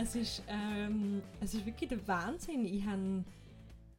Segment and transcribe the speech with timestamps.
[0.00, 2.64] es ist, ähm, es ist wirklich der Wahnsinn.
[2.64, 3.24] Ich habe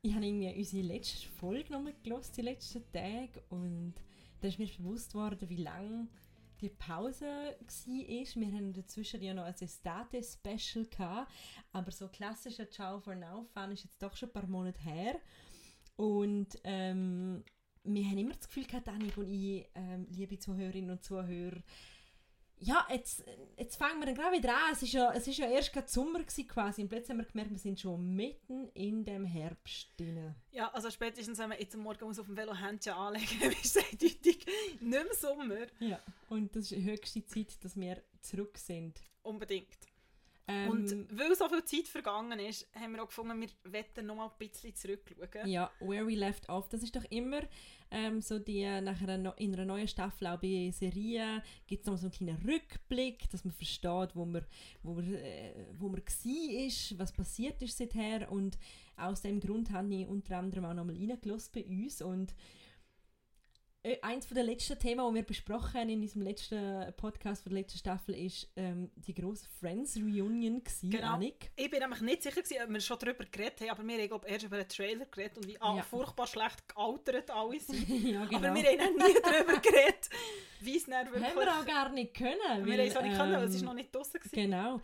[0.02, 3.42] ich hab irgendwie unsere letzte Folge nochmal gelesen, die letzten Tage.
[3.50, 3.96] Und
[4.40, 6.08] da ist mir bewusst worden, wie lang
[6.62, 8.42] die Pause war.
[8.42, 11.32] Wir haben dazwischen ja noch ein Estate-Special gehabt.
[11.72, 15.16] Aber so klassischer Ciao for Now Fun ist jetzt doch schon ein paar Monate her.
[15.96, 17.44] Und ähm,
[17.84, 21.62] wir haben immer das Gefühl gehabt, Annik und ich, ähm, liebe Zuhörerinnen und Zuhörer,
[22.66, 23.24] ja, jetzt,
[23.58, 24.74] jetzt fangen wir dann gerade wieder an.
[24.74, 27.52] Es ist ja, es ist ja erst gerade Sommer quasi und plötzlich haben wir gemerkt,
[27.52, 30.34] wir sind schon mitten in dem Herbst drin.
[30.52, 33.78] Ja, also spätestens, wenn man jetzt am Morgen muss auf dem Velo Händchen anlegen ist
[33.78, 35.68] es eindeutig nicht mehr Sommer.
[35.80, 36.00] Ja,
[36.30, 39.00] und das ist die höchste Zeit, dass wir zurück sind.
[39.22, 39.78] Unbedingt.
[40.48, 44.16] Ähm, und weil so viel Zeit vergangen ist, haben wir auch gefunden, wir wollen noch
[44.16, 45.48] mal ein bisschen zurückschauen.
[45.48, 46.70] Ja, Where We Left Off.
[46.70, 47.42] Das ist doch immer
[47.90, 51.98] ähm, so die, nach einer, in einer neuen Staffel, auch bei Serien, gibt es noch
[51.98, 54.46] so einen kleinen Rückblick, dass man versteht, wo man,
[54.84, 58.32] wo man, äh, wo man war, was passiert ist seither.
[58.32, 58.60] Und
[58.98, 62.34] aus dem Grund habe ich unter anderem auch noch mal reingelassen bei uns und äh,
[64.02, 67.78] eins der letzten Themen, die wir besprochen haben in unserem letzten Podcast von der letzten
[67.78, 71.14] Staffel, ist ähm, die grosse Friends Reunion gewesen, genau.
[71.14, 71.52] Annik.
[71.56, 74.08] Ich bin nämlich nicht sicher gewesen, ob wir schon darüber geredet haben, aber wir haben
[74.08, 75.82] glaube erst über einen Trailer geredet und wie ja.
[75.84, 77.88] furchtbar schlecht gealtert alle sind.
[77.88, 78.38] ja, genau.
[78.38, 80.10] Aber wir haben nie darüber geredet,
[80.62, 81.24] wie es nicht wirklich...
[81.24, 82.40] Haben wir auch gar nicht können.
[82.48, 84.36] Weil, wir haben es auch nicht ähm, können, weil es ist noch nicht draußen gewesen.
[84.36, 84.82] Genau.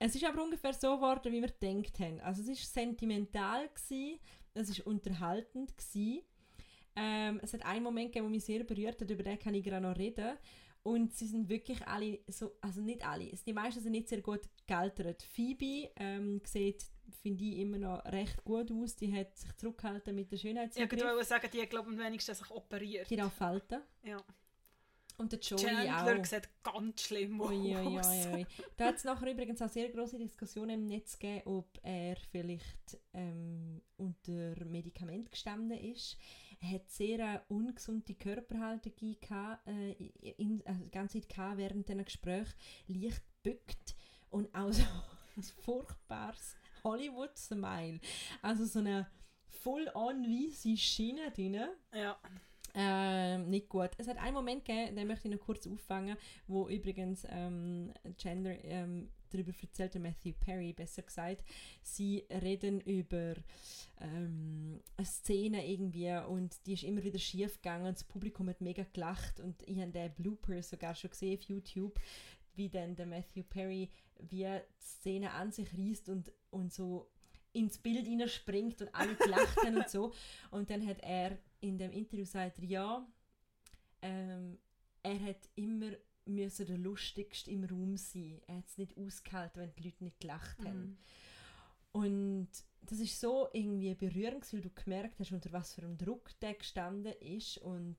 [0.00, 2.20] Es ist aber ungefähr so geworden, wie wir gedacht haben.
[2.20, 4.18] Also es war sentimental, gewesen,
[4.54, 6.22] es war unterhaltend, gewesen,
[6.96, 9.64] ähm, es hat einen Moment gegeben, der mich sehr berührt hat, über den kann ich
[9.64, 10.36] gerade noch reden.
[10.82, 14.40] Und sie sind wirklich alle so, also nicht alle, die meisten sind nicht sehr gut
[14.66, 15.22] gealtert.
[15.22, 16.86] Phoebe ähm, sieht,
[17.22, 18.96] finde ich, immer noch recht gut aus.
[18.96, 21.00] Die hat sich zurückgehalten mit der Schönheitsbegriff.
[21.00, 23.10] Ja, ich würde sagen, die glaube am wenigsten sich operiert.
[23.10, 23.82] Die auch Falten.
[24.02, 24.24] Ja.
[25.18, 26.24] Und der Joey Chandler auch.
[26.24, 27.50] sieht ganz schlimm aus.
[27.50, 28.46] Ui, ui, ui,
[28.78, 32.98] Da hat es nachher übrigens auch sehr große Diskussionen im Netz gegeben, ob er vielleicht
[33.12, 36.16] ähm, unter Medikament gestanden ist.
[36.62, 39.92] Er hat sehr eine ungesunde Körperhaltung gehabt, äh,
[40.36, 42.48] in, also die ganze Zeit gehabt, während diesen Gespräch
[42.86, 43.96] leicht bückt
[44.30, 44.82] und auch so
[45.36, 48.00] ein furchtbares Hollywood-Smile.
[48.42, 49.06] Also so eine
[49.48, 51.60] full-on weiße Schiene drin.
[51.94, 52.18] Ja.
[52.74, 53.90] Ähm, nicht gut.
[53.98, 56.16] Es hat einen Moment gegeben, den möchte ich noch kurz auffangen,
[56.46, 61.44] wo übrigens ähm, Chandler ähm, darüber erzählt, Matthew Perry besser gesagt.
[61.82, 63.34] Sie reden über
[64.00, 67.92] ähm, eine Szene irgendwie und die ist immer wieder schief gegangen.
[67.92, 72.00] Das Publikum hat mega gelacht und ich habe den Blooper sogar schon gesehen auf YouTube,
[72.54, 77.10] wie dann der Matthew Perry wie die Szene an sich reißt und, und so
[77.52, 80.12] ins Bild springt und alle gelacht haben und so.
[80.50, 83.06] Und dann hat er in dem Interview gesagt, ja,
[84.02, 84.58] ähm,
[85.02, 85.90] er hat immer
[86.24, 88.40] müssen der lustigste im Raum sein.
[88.46, 90.66] Er hat es nicht ausgehalten, wenn die Leute nicht gelacht mhm.
[90.66, 90.98] haben.
[91.92, 92.48] Und
[92.82, 96.54] das ist so irgendwie berührend, weil du gemerkt hast, unter was für einem Druck der
[96.54, 97.96] gestanden ist und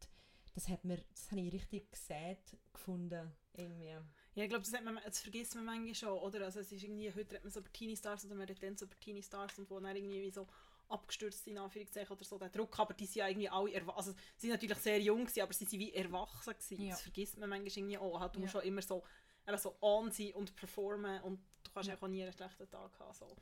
[0.53, 3.95] das hat mir, das habe ich richtig gesät gefunden irgendwie.
[4.33, 4.71] Ja, ich glaube, das,
[5.05, 6.45] das vergisst man manchmal schon, oder?
[6.45, 8.77] Also es ist irgendwie, heute redet man so über Teenie Stars oder man redet dann
[8.77, 10.47] so über Teenie Stars und wo dann irgendwie wie so
[10.91, 14.47] abgestürzt in Anführungszeichen oder so, der Druck, aber die sind ja irgendwie alle, also sie
[14.47, 16.83] sind natürlich sehr jung gewesen, aber sie sind wie erwachsen gewesen.
[16.83, 16.89] Ja.
[16.91, 18.41] Das vergisst man manchmal irgendwie auch, halt, du ja.
[18.41, 19.03] musst schon immer so,
[19.47, 21.95] eben so on sein und performen und du kannst ja.
[21.95, 23.35] auch nie einen schlechten Tag haben, so.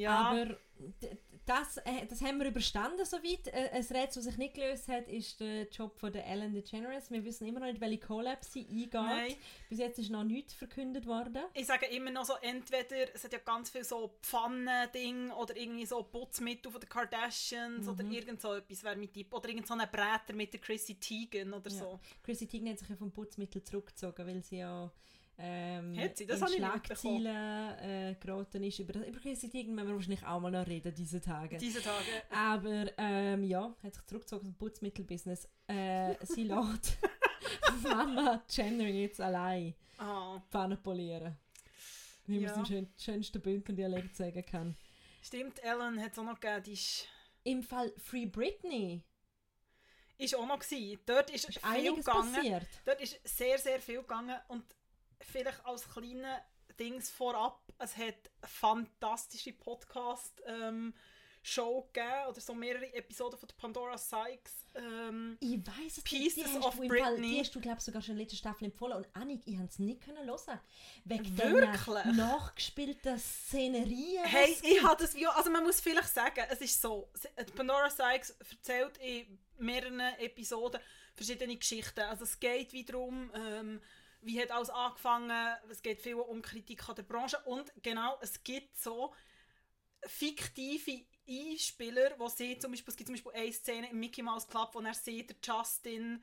[0.00, 0.30] Ja.
[0.30, 0.56] Aber
[1.50, 3.48] das, äh, das haben wir überstanden soweit.
[3.48, 7.10] Äh, ein Rätsel, das sich nicht gelöst hat, ist der Job von der Ellen DeGeneres.
[7.10, 8.92] Wir wissen immer noch nicht, welche Collab sie eingeht.
[8.92, 9.34] Nein.
[9.68, 11.42] Bis jetzt ist noch nichts verkündet worden.
[11.54, 15.86] Ich sage immer noch so, entweder, es hat ja ganz viel so Pfannen-Ding oder irgendwie
[15.86, 17.92] so Putzmittel von den Kardashians mhm.
[17.92, 21.52] oder irgend so etwas wäre mit Oder irgend so ein Bräter mit der Chrissy Teigen
[21.52, 21.78] oder ja.
[21.78, 22.00] so.
[22.22, 24.92] Chrissy Teigen hat sich ja vom Putzmittel zurückgezogen, weil sie ja
[25.42, 26.26] ähm, sie?
[26.26, 28.78] Das in Schlagzeilen äh, geraten ist.
[28.78, 31.56] Über das über werden wir wahrscheinlich auch mal noch reden, diese Tage.
[31.56, 32.04] Diese Tage.
[32.30, 35.48] Aber ähm, ja, hat sich zurückgezogen zum Putzmittelbusiness.
[35.66, 36.98] Äh, sie lässt
[37.82, 40.40] Mama Jenner jetzt allein oh.
[40.50, 41.36] Pfanne polieren.
[42.26, 42.50] Wie ja.
[42.50, 44.76] man es im schön, schönsten Bündnerdialekt sagen kann.
[45.22, 47.06] Stimmt, Ellen hat es auch noch gegeben, die ist...
[47.42, 49.02] Im Fall Free Britney
[50.18, 51.00] ist auch noch gewesen.
[51.06, 52.32] Dort ist, ist viel gegangen.
[52.32, 52.66] Passiert.
[52.84, 54.64] Dort ist sehr, sehr viel gegangen und
[55.20, 56.42] vielleicht als kleine
[56.78, 60.94] Dings vorab, es hat fantastische Podcast ähm,
[61.42, 66.52] Show gegeben oder so mehrere Episoden von der Pandora Sykes ähm, ich weiß es Pieces
[66.52, 68.96] nicht, of Britney Fall, die hast du glaube sogar schon in der letzten Staffel empfohlen.
[68.96, 70.60] Und Annik, ich habe es nicht können hören.
[71.04, 72.04] Wegen Wirklich?
[72.16, 74.24] nachgespielten Szenerien.
[74.24, 77.10] Hey ich habe das also man muss vielleicht sagen es ist so.
[77.56, 80.80] Pandora Sykes erzählt in mehreren Episoden
[81.14, 82.00] verschiedene Geschichten.
[82.00, 83.80] Also es geht wiederum, ähm,
[84.22, 85.30] wie hat alles angefangen,
[85.70, 89.14] es geht viel um Kritik an der Branche und genau, es gibt so
[90.06, 94.48] fiktive Einspieler, wo sie zum Beispiel, es gibt zum Beispiel eine Szene im Mickey Mouse
[94.48, 96.22] Club, wo er sieht, der Justin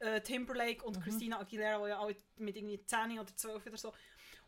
[0.00, 3.92] äh, Timberlake und Christina Aguilera, die ja auch mit irgendwie 10 oder 12 oder so,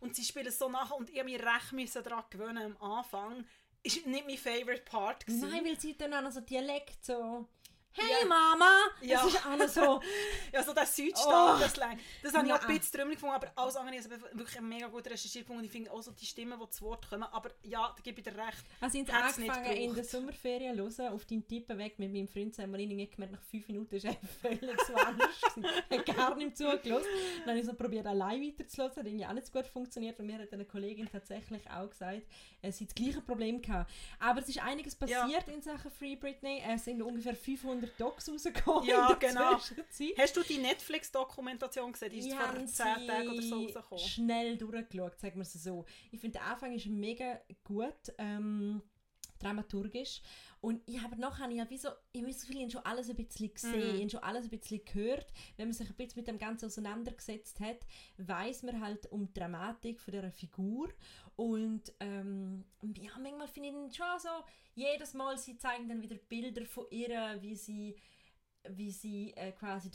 [0.00, 3.44] und sie spielen es so nach und ich mich recht müssen daran gewöhnen am Anfang.
[3.82, 5.26] Ist nicht mein favorite Part.
[5.26, 5.48] Gewesen.
[5.48, 7.48] Nein, weil sie dann auch noch so Dialekt so...
[7.96, 8.26] Hey Ja.
[8.26, 8.70] Mama!
[9.00, 9.22] Ja.
[9.22, 10.02] Das ist auch noch so...
[10.52, 11.60] Ja, so der Südstaat, Oh.
[11.60, 11.98] das Slang.
[12.22, 12.68] Das habe ich auch Ja.
[12.68, 15.60] ein bisschen trümmelig gefunden, aber alles andere ist wirklich mega gut recherchiert gefunden.
[15.60, 17.24] und ich finde auch so die Stimmen, die zu Wort kommen.
[17.24, 18.64] Aber ja, da gebe ich dir recht.
[18.80, 20.04] Also sind angefangen in der.
[20.04, 23.66] Sommerferien hören, auf deinen Tippen weg mit meinem Freund haben wir irgendwie gemerkt, nach fünf
[23.68, 25.30] Minuten ist er völlig so anders.
[25.90, 27.06] Er hat gar nicht zugelassen.
[27.40, 30.26] Dann habe ich so probiert, allein weiterzuhören, hat irgendwie auch nicht so gut funktioniert und
[30.26, 32.22] mir hat eine Kollegin tatsächlich auch gesagt,
[32.62, 33.90] äh, sie hat das gleiche Problem gehabt.
[34.20, 36.62] Aber es ist einiges passiert in Sachen Free Britney.
[36.66, 39.58] Es sind ungefähr 500 Docs rausgekommen Ja, in der genau.
[39.58, 40.18] Zwischenzeit.
[40.18, 42.10] Hast du die Netflix-Dokumentation gesehen?
[42.10, 44.04] Die ist Ich vor habe 10 Tagen oder so rausgekommen.
[44.04, 45.84] schnell durchgeschaut, sagen wir es so.
[46.10, 48.82] Ich finde, der Anfang ist mega gut, ähm,
[49.38, 50.20] dramaturgisch.
[50.66, 53.08] Und ich habe nachher habe ich ja wie so, ich habe ich habe schon alles
[53.08, 53.94] ein bisschen gesehen, Mhm.
[53.94, 55.32] ich habe schon alles ein bisschen gehört.
[55.56, 57.78] Wenn man sich ein bisschen mit dem Ganzen auseinandergesetzt hat,
[58.18, 60.88] weiß man halt um die Dramatik von dieser Figur.
[61.36, 62.64] Und ähm,
[62.98, 64.28] ja, manchmal finde ich dann schon so,
[64.74, 67.94] jedes Mal, sie zeigen dann wieder Bilder von ihr, wie sie
[68.68, 69.88] wie sie äh, quasi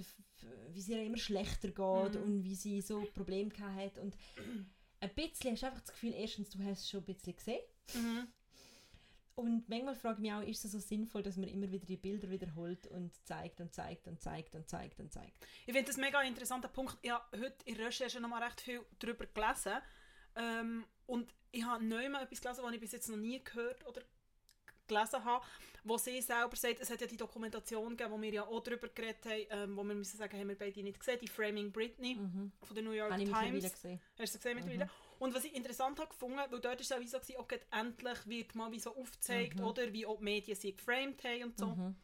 [0.69, 2.23] wie sie immer schlechter geht Mhm.
[2.23, 4.15] und wie sie so Probleme gehabt hat und
[5.01, 7.59] ein bisschen hast du einfach das Gefühl, erstens, du hast es schon ein bisschen gesehen
[7.95, 8.27] Mhm.
[9.35, 11.97] Und manchmal frage ich mich auch, ist es so sinnvoll, dass man immer wieder die
[11.97, 15.45] Bilder wiederholt und zeigt und zeigt und zeigt und zeigt und zeigt.
[15.65, 16.97] Ich finde das ein mega interessanter Punkt.
[17.01, 19.73] Ich habe heute in Recherche noch mal recht viel darüber gelesen.
[20.35, 23.85] Ähm, und ich habe neu mal etwas gelesen, was ich bis jetzt noch nie gehört
[23.85, 24.01] oder
[24.87, 25.45] gelesen habe,
[25.83, 28.87] wo sie selber sagt, es hat ja die Dokumentation gegeben, wo wir ja auch darüber
[28.89, 32.15] geredet haben, ähm, wo wir müssen sagen, haben wir beide nicht gesehen, die Framing Britney
[32.15, 32.51] Mhm.
[32.61, 33.71] von der New York Habe ich Times.
[33.73, 33.99] gesehen.
[34.19, 34.89] Hast du gesehen mittlerweile?
[35.21, 38.17] Und was ich interessant habe gefunden, weil dort ist es auch so, gewesen, okay, endlich
[38.25, 39.65] wird mal wie so aufgezeigt, Mhm.
[39.65, 41.67] oder wie auch die Medien sie geframed haben und so.
[41.67, 41.95] Mhm.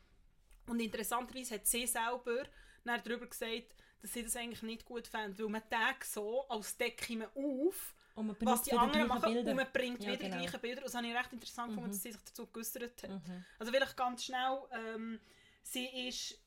[0.68, 2.44] Und interessanterweise hat sie selber
[2.86, 7.16] darüber gesagt, dass sie das eigentlich nicht gut fand, weil man denkt so, als decke
[7.18, 9.50] man auf, man was die anderen machen Bilder.
[9.52, 10.36] und man bringt Ja, wieder genau.
[10.38, 10.78] die gleichen Bilder.
[10.82, 11.94] Und das habe ich recht interessant gefunden, Mhm.
[11.94, 13.10] dass sie sich dazu geäußert hat.
[13.10, 13.46] Mhm.
[13.58, 15.20] Also vielleicht ganz schnell, ähm,
[15.64, 16.40] sie ist,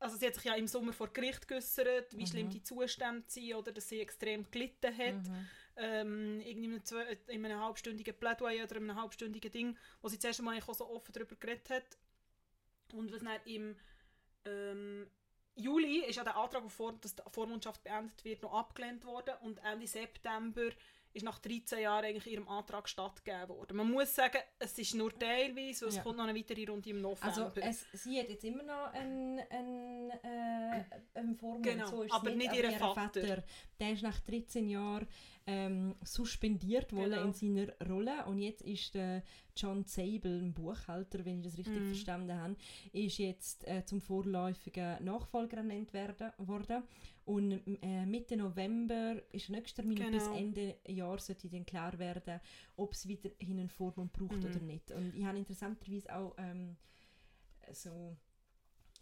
[0.00, 2.26] also sie hat sich ja im Sommer vor Gericht geäußert, wie Mhm.
[2.26, 5.14] schlimm die Zustände sind oder dass sie extrem gelitten hat.
[5.28, 5.48] Mhm.
[5.82, 10.40] Ähm, in zwei- in einem halbstündigen Plädoyer oder in einem halbstündigen Ding, wo sie zuerst
[10.40, 11.98] einmal so offen darüber geredet hat.
[12.92, 13.76] Und was dann im
[14.44, 15.06] ähm,
[15.54, 19.34] Juli ist ja der Antrag, auf Vor dass die Vormundschaft beendet wird, noch abgelehnt worden
[19.42, 20.70] und Ende September
[21.12, 23.76] ist nach 13 Jahren eigentlich ihrem Antrag stattgegeben worden.
[23.76, 26.02] Man muss sagen, es ist nur teilweise, es Ja.
[26.02, 27.24] kommt noch eine weitere Runde im November.
[27.26, 30.84] Also es, sie hat jetzt immer noch einen, einen, äh,
[31.14, 33.42] einen Vormund, Genau, so aber nicht ihren Vater.
[33.80, 35.06] Der ist nach 13 Jahren
[35.46, 37.24] ähm, suspendiert worden Genau.
[37.24, 39.22] in seiner Rolle und jetzt ist der
[39.56, 41.86] John Zabel, ein Buchhalter, wenn ich das richtig Mhm.
[41.88, 42.56] verstanden habe,
[42.92, 46.84] ist jetzt äh, zum vorläufigen Nachfolger ernannt werden, worden
[47.30, 50.36] und äh, Mitte November ist der nächste Termin und bis Genau.
[50.38, 52.40] Ende Jahr sollte dann klar werden,
[52.76, 54.44] ob es weiterhin einen Vormund braucht Mhm.
[54.46, 54.90] oder nicht.
[54.90, 56.76] Und ich habe interessanterweise auch ähm,
[57.72, 58.16] so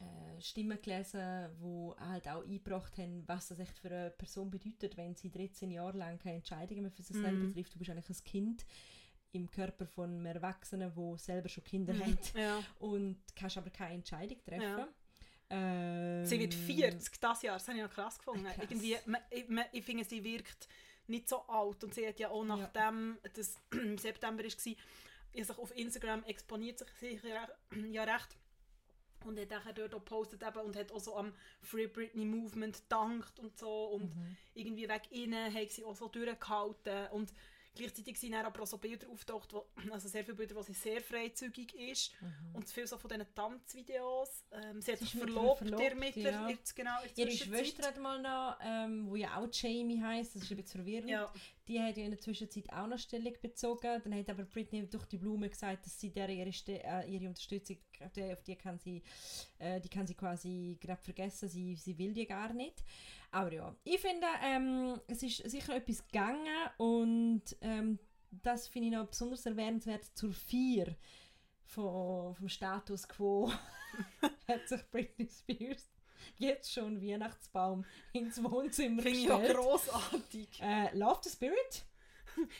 [0.00, 4.96] äh, Stimmen gelesen, die halt auch eingebracht haben, was das echt für eine Person bedeutet,
[4.96, 7.52] wenn sie 13 Jahre lang keine Entscheidungen mehr für sich selber Mhm.
[7.52, 7.74] trifft.
[7.74, 8.66] Du bist eigentlich ein Kind
[9.32, 12.00] im Körper von einem Erwachsenen, der selber schon Kinder Mhm.
[12.00, 12.62] hat ja.
[12.78, 14.62] und kannst aber keine Entscheidung treffen.
[14.62, 14.88] Ja.
[15.50, 18.44] Ähm, Sie wird 40 das Jahr, das habe ich noch krass gefunden.
[18.44, 18.56] Krass.
[18.60, 20.68] Irgendwie, man, ich, man, ich finde, sie wirkt
[21.06, 22.56] nicht so alt und sie hat ja auch Ja.
[22.56, 24.76] nachdem das im September war, sich
[25.56, 27.48] auf Instagram exponiert sich ja
[27.90, 28.36] ja recht
[29.24, 32.82] und hat nachher dort auch gepostet eben und hat auch so am Free Britney Movement
[32.82, 34.36] gedankt und so und Mhm.
[34.54, 37.32] irgendwie weg innen haben sie auch so durchgehalten und
[37.78, 41.00] gleichzeitig sind aber auch so Bilder auftaucht, wo, also sehr viele Bilder, wo sie sehr
[41.00, 42.54] freizügig ist Mhm.
[42.54, 44.44] und viel so von diesen Tanzvideos.
[44.52, 46.30] Ähm, sie hat sich verlobt, verlobt, mit ja.
[46.30, 47.36] der, jetzt genau der Ihre.
[47.36, 51.08] Schwester hat mal noch, ähm, wo ja auch Jamie heisst, das ist ein bisschen verwirrend,
[51.10, 51.32] Ja,
[51.68, 54.00] die hat ja in der Zwischenzeit auch noch Stellung bezogen.
[54.02, 57.28] Dann hat aber Britney durch die Blume gesagt, dass sie der ihre, Ste äh, ihre
[57.28, 59.02] Unterstützung, auf die kann sie,
[59.58, 62.82] äh, die kann sie quasi gerade vergessen, sie, sie will die gar nicht.
[63.30, 67.98] Aber ja, ich finde, ähm, es ist sicher etwas gegangen und ähm,
[68.30, 70.96] das finde ich noch besonders erwähnenswert zur Vier
[71.64, 73.52] von, vom Status Quo
[74.48, 75.90] hat sich Britney Spears
[76.36, 79.58] jetzt schon Weihnachtsbaum ins Wohnzimmer finde ich ja gestellt.
[79.58, 80.60] grossartig.
[80.62, 81.84] Äh, Love the Spirit.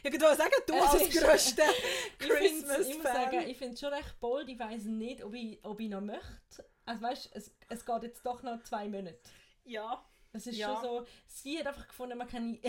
[0.03, 1.15] Ich würde sagen, du Es als
[1.55, 1.71] sagen,
[2.19, 3.49] Christmas-Fan.
[3.49, 4.49] ich finde es schon recht bold.
[4.49, 8.27] Ich weiß nicht, ob ich, ob ich noch möchte Also weißt es, es geht jetzt
[8.27, 9.21] doch noch zwei Monate.
[9.65, 10.05] Ja.
[10.39, 10.75] Es ist Ja.
[10.75, 12.61] schon so, sie hat einfach gefunden, man kann nie,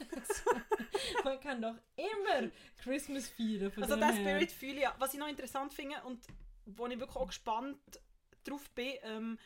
[1.24, 2.50] man kann doch immer
[2.82, 3.72] Christmas feiern.
[3.80, 4.14] Also der her.
[4.14, 4.94] Spirit fühle ich ja.
[4.98, 6.24] Was ich noch interessant finde und
[6.66, 7.78] wo ich wirklich auch gespannt
[8.44, 9.38] drauf bin, ähm,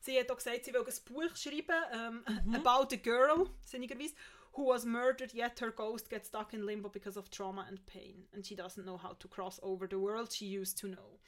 [0.00, 2.54] sie hat auch gesagt, sie will ein Buch schreiben, ähm, Mhm.
[2.54, 4.14] about a girl, sinnigerweise,
[4.52, 8.26] who was murdered yet her ghost gets stuck in limbo because of trauma and pain
[8.32, 11.18] and she doesn't know how to cross over the world she used to know.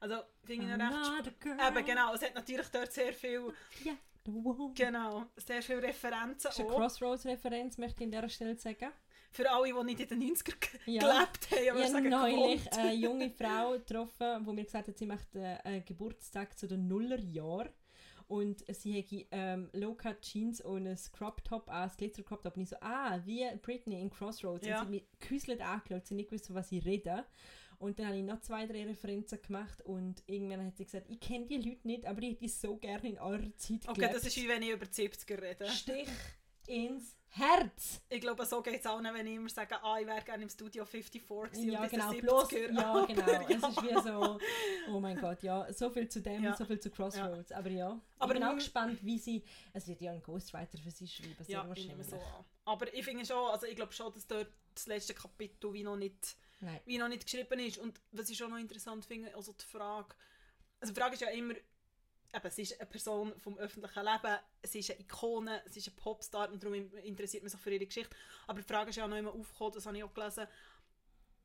[0.00, 1.32] Also finde ich noch recht.
[1.68, 3.52] Eben genau, es hat natürlich dort sehr viel,
[3.84, 4.74] Yeah, woman.
[4.74, 6.68] genau, sehr viele Referenzen Das ist eine.
[6.68, 8.90] Crossroads-Referenz, möchte ich an dieser Stelle sagen.
[9.32, 10.54] Für alle, die nicht in den 90
[10.86, 11.00] er Ja.
[11.02, 12.78] gelebt haben, aber Ich habe neulich gewohnt.
[12.78, 16.88] eine junge Frau getroffen, die mir gesagt hat, sie macht äh, einen Geburtstag zu den
[16.88, 17.70] Nullerjahren.
[18.26, 22.56] Und sie hätte ähm, Low-Cut Jeans und ein Crop Top an, ein Glitzer Crop Top.
[22.56, 24.64] Und ich so, ah, wie Britney in Crossroads.
[24.66, 24.74] Ja.
[24.74, 27.24] Und sie hat mich gehäuselt angeschaut, sie hat nicht gewusst, von was ich rede.
[27.80, 31.18] Und dann habe ich noch zwei, drei Referenzen gemacht und irgendwann hat sie gesagt, ich
[31.18, 34.14] kenne die Leute nicht, aber ich hätte so gerne in eurer Zeit Okay, gelebt.
[34.14, 35.66] das ist wie wenn ich über die 70er rede.
[35.70, 36.08] Stich
[36.66, 38.02] ins Herz!
[38.10, 40.48] Ich glaube, so geht es allen, wenn ich immer sage, ah, ich wäre gerne im
[40.50, 42.74] Studio 54 gewesen Ja, und genau, bloß, 70er.
[42.74, 43.26] ja, Aber genau.
[43.30, 43.42] ja.
[43.48, 44.38] Es ist wie so,
[44.92, 46.54] oh mein Gott, ja, so viel zu dem, Ja.
[46.56, 47.52] so viel zu Crossroads.
[47.52, 50.90] Aber ja, ich Aber bin auch gespannt, wie sie, es wird ja ein Ghostwriter für
[50.90, 51.92] sie schreiben, sehr Ja, ich wahrscheinlich.
[51.96, 52.44] nehme so an.
[52.66, 55.96] Aber ich finde schon, also ich glaube schon, dass dort das letzte Kapitel wie noch
[55.96, 56.80] nicht, Nein.
[56.84, 57.78] wie noch nicht geschrieben ist.
[57.78, 60.14] Und was ich schon noch interessant finde, also die Frage,
[60.80, 61.54] also die Frage ist ja immer,
[62.34, 65.96] eben, sie ist eine Person vom öffentlichen Leben, sie ist eine Ikone, sie ist ein
[65.96, 68.14] Popstar und darum interessiert man sich für ihre Geschichte.
[68.46, 70.46] Aber die Frage ist ja noch immer aufgekommen, das habe ich auch gelesen,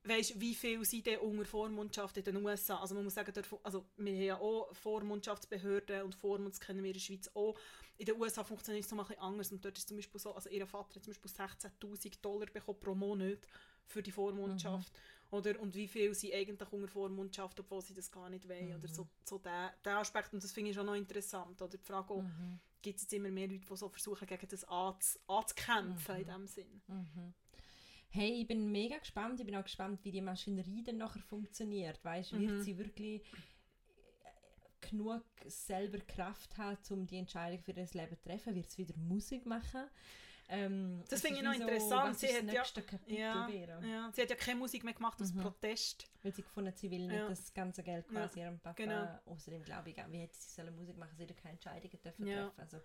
[0.04, 2.80] weißt, wie viel sind denn unter Vormundschaft in den USA?
[2.80, 6.94] Also man muss sagen, also wir haben ja auch Vormundschaftsbehörden und Vormunds kennen wir in
[6.94, 7.58] der Schweiz auch.
[7.98, 10.34] In den USA funktioniert es noch ein bisschen anders und dort ist zum Beispiel so,
[10.36, 13.48] also ihr Vater hat zum Beispiel 16'000 Dollar bekommen pro Monat
[13.88, 14.92] für die Vormundschaft.
[15.32, 18.76] Oder, und wie viel sind eigentlich unter Vormundschaft, obwohl sie das gar nicht wollen.
[18.76, 20.34] Oder so, so der, der Aspekt.
[20.34, 21.62] Und das finde ich schon noch interessant.
[21.62, 22.60] Oder die Frage auch, Mhm.
[22.82, 26.48] gibt es jetzt immer mehr Leute, die so versuchen, gegen das anz, anzukämpfen in dem
[26.48, 26.82] Sinn.
[26.88, 27.34] Mhm.
[28.10, 29.40] Hey, ich bin mega gespannt.
[29.40, 32.02] Ich bin auch gespannt, wie die Maschinerie dann nachher funktioniert.
[32.06, 32.62] Weißt, wird Mhm.
[32.62, 33.24] sie wirklich
[34.24, 38.56] äh, genug selber Kraft haben, um die Entscheidung für das Leben zu treffen?
[38.56, 39.86] Wird sie wieder Musik machen?
[40.48, 42.20] Ähm, Das finde ich noch wie interessant.
[42.20, 42.64] Sie hat ja-
[43.08, 44.12] Ja, ja.
[44.14, 45.42] Sie hat ja keine Musik mehr gemacht aus Mhm.
[45.42, 46.08] Protest.
[46.22, 47.28] Weil sie gefunden hat, sie will nicht Ja.
[47.30, 48.74] das ganze Geld quasi ihrem Papa.
[48.76, 49.20] genau.
[49.26, 52.26] Außerdem glaube ich, auch, wie hätte sie sollen Musik machen, sie hätte keine Entscheidungen dürfen
[52.26, 52.52] treffen.
[52.58, 52.80] Also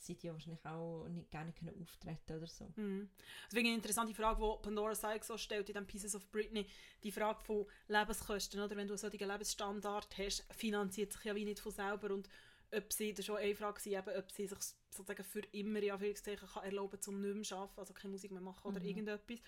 [0.00, 2.70] sie ja wahrscheinlich auch nicht, gar nicht können auftreten oder so.
[2.76, 3.08] Mhm.
[3.50, 6.66] Deswegen eine interessante Frage, die Pandora Sykes so stellt in dem Pieces of Britney,
[7.02, 8.76] die Frage von Lebenskosten, oder?
[8.76, 12.28] Wenn du einen solchen Lebensstandard hast, finanziert sich ja wie nicht von selber und
[12.72, 14.58] ob sie, das war schon eine Frage, eben, ob sie sich
[14.90, 18.30] sozusagen für immer in Anführungszeichen kann erlauben zum nicht mehr zu arbeiten, also keine Musik
[18.30, 18.86] mehr machen oder Mhm.
[18.86, 19.38] irgendetwas.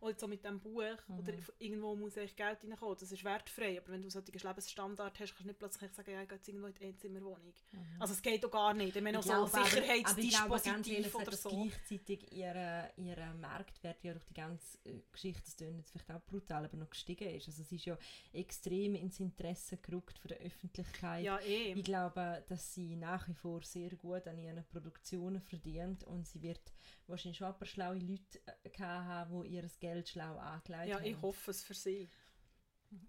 [0.00, 0.82] Oder so mit dem Buch,
[1.18, 5.18] oder irgendwo muss eigentlich Geld reinkommen, das ist wertfrei, aber wenn du so einen Lebensstandard
[5.20, 7.54] hast, kannst du nicht plötzlich sagen, ja, ich gehe jetzt irgendwo in die Einzimmerwohnung.
[7.98, 11.48] Also es geht auch gar nicht, ich meine auch so Sicherheitsdispositiv oder so.
[11.50, 16.20] gleichzeitig ihren ihre Marktwert ja durch die ganze äh, Geschichte, das klingt jetzt vielleicht auch
[16.22, 17.48] brutal, aber noch gestiegen ist.
[17.48, 17.98] Also es ist ja
[18.32, 21.24] extrem ins Interesse gerückt von der Öffentlichkeit.
[21.24, 21.72] Ja, eh.
[21.72, 26.42] Ich glaube, dass sie nach wie vor sehr gut an ihren Produktionen verdient und sie
[26.42, 26.72] wird
[27.10, 31.04] wahrscheinlich schon ein paar schlaue Leute äh, haben, die ihr Geld schlau angelegt Ja, haben.
[31.04, 32.08] ich hoffe es für sie.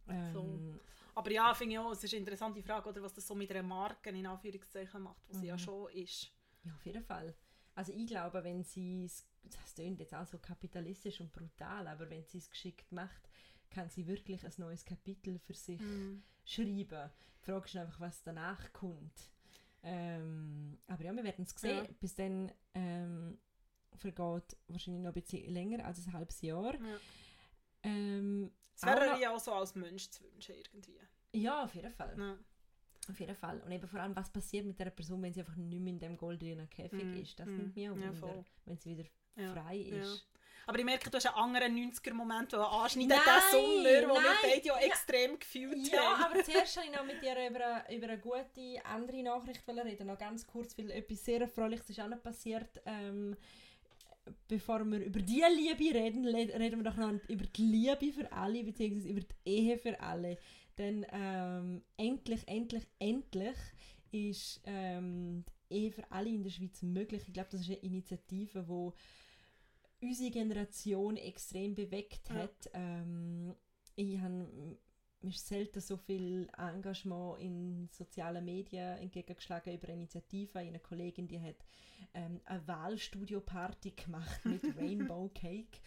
[0.08, 0.80] Ähm, so.
[1.16, 3.52] Aber ja, finde ich auch, es ist eine interessante Frage, oder, was das so mit
[3.52, 5.60] einer Marke in Anführungszeichen macht, was sie ja Mhm.
[5.60, 6.32] schon ist.
[6.64, 7.36] Ja, auf jeden Fall.
[7.76, 12.10] Also ich glaube, wenn sie es, das klingt jetzt auch so kapitalistisch und brutal, aber
[12.10, 13.30] wenn sie es geschickt macht,
[13.70, 16.24] kann sie wirklich ein neues Kapitel für sich Mhm.
[16.46, 17.12] schreiben.
[17.42, 19.32] Die Frage ist einfach, was danach kommt.
[19.84, 21.86] Ähm, aber ja, wir werden es sehen.
[21.86, 21.92] Ja.
[22.00, 23.40] Bis dann ähm,
[23.98, 26.74] vergeht wahrscheinlich noch ein bisschen länger als ein halbes Jahr.
[26.74, 26.98] Ja.
[27.84, 31.00] Ähm, Es wäre auch ja auch so als Mensch zu wünschen, irgendwie.
[31.34, 32.16] ja, auf jeden Fall.
[32.18, 32.38] Ja.
[33.10, 33.60] Auf jeden Fall.
[33.62, 36.00] Und eben vor allem, was passiert mit der Person, wenn sie einfach nicht mehr in
[36.00, 37.40] dem goldenen Käfig Mm, ist.
[37.40, 38.46] Das mm, nimmt mich auch ja, Wunder, voll.
[38.66, 40.28] wenn sie wieder Ja, frei ist.
[40.68, 44.68] Aber ich merke, du hast einen anderen 90er-Moment, der anschneidet, den Sommer, wir nein, beide
[44.68, 44.86] ja ja.
[44.86, 46.32] extrem gefühlt Ja, haben.
[46.32, 50.06] aber zuerst wollte ich noch mit dir über eine, über eine gute andere Nachricht reden.
[50.08, 52.80] Noch ganz kurz, weil etwas sehr Erfreuliches ist auch noch passiert.
[52.86, 53.36] Ähm,
[54.48, 58.64] bevor wir über die Liebe reden, reden wir doch noch über die Liebe für alle,
[58.64, 60.38] beziehungsweise über die Ehe für alle.
[60.78, 63.56] Denn ähm, endlich, endlich, endlich
[64.12, 67.24] ist ähm, die Ehe für alle in der Schweiz möglich.
[67.28, 68.94] Ich glaube, das ist eine Initiative,
[70.02, 72.36] die unsere Generation extrem bewegt Ja.
[72.36, 72.70] hat.
[72.74, 73.56] Ähm,
[73.96, 74.78] ich habe
[75.22, 80.58] mir ist selten so viel Engagement in sozialen Medien entgegengeschlagen über eine Initiative.
[80.60, 81.58] Eine Kollegin, die hat
[82.14, 85.80] ähm, eine Wahlstudio-Party gemacht mit Rainbow Cake.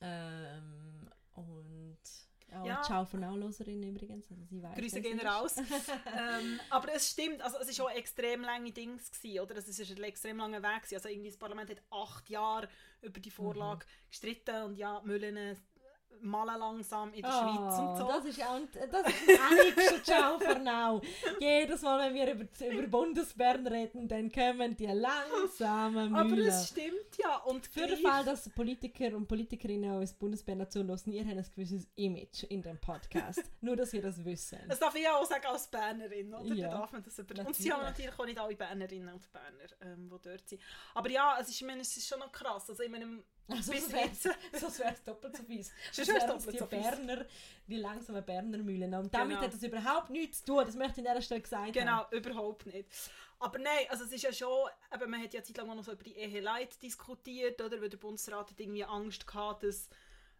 [0.00, 1.98] Ähm, und
[2.52, 2.82] Auch Ja.
[2.82, 4.30] Ciao von Auloserin übrigens.
[4.30, 5.56] Also sie weiß, Grüße gehen raus.
[6.18, 9.56] ähm, aber es stimmt, also es war auch extrem lange Dings, gewesen, oder?
[9.56, 10.82] Es ist ein extrem langer Weg.
[10.82, 10.94] Gewesen.
[10.96, 12.68] Also irgendwie das Parlament hat acht Jahre
[13.02, 14.08] über die Vorlage Mhm.
[14.10, 15.56] gestritten und ja, Müllen
[16.20, 18.04] malen langsam in der Schweiz und so.
[18.04, 21.00] Oh, Das ist auch ein, das ist Ciao for now.
[21.40, 26.48] Jedes Mal, wenn wir über, über Bundesbern reden, dann kommen die langsamen aber Mühlen.
[26.48, 27.36] es stimmt ja.
[27.38, 31.88] Und Für den Fall, dass Politiker und Politikerinnen aus Bundesbern zuhören, ihr habt ein gewisses
[31.96, 33.42] Image in dem Podcast.
[33.60, 34.54] Nur, dass ihr das wisst.
[34.68, 36.54] Das darf ich ja auch sagen als Bernerin, oder?
[36.54, 36.68] Ja.
[36.70, 39.70] Da darf man das über Und sie haben natürlich auch nicht alle Bernerinnen und Berner,
[39.80, 40.60] ähm, die dort sind.
[40.94, 42.68] Aber ja, es ist, ich meine, es ist schon noch krass.
[42.70, 45.72] Also in meinem Also, bis das wäre es doppelt so fies.
[45.92, 46.66] Sonst wären doppelt die so.
[46.66, 47.24] Berner,
[47.66, 48.92] die langsamen Berner Mühlen.
[48.94, 49.42] Und damit Genau.
[49.42, 50.64] hat das überhaupt nichts zu tun.
[50.66, 51.72] Das möchte ich an dieser Stelle gesagt haben.
[51.72, 52.88] Genau, überhaupt nicht.
[53.38, 56.02] Aber nein, also es ist ja schon, eben, man hat ja zeitlang noch so über
[56.02, 57.80] die Ehe Leid diskutiert, oder?
[57.80, 59.90] Weil der Bundesrat hat irgendwie Angst gehabt, dass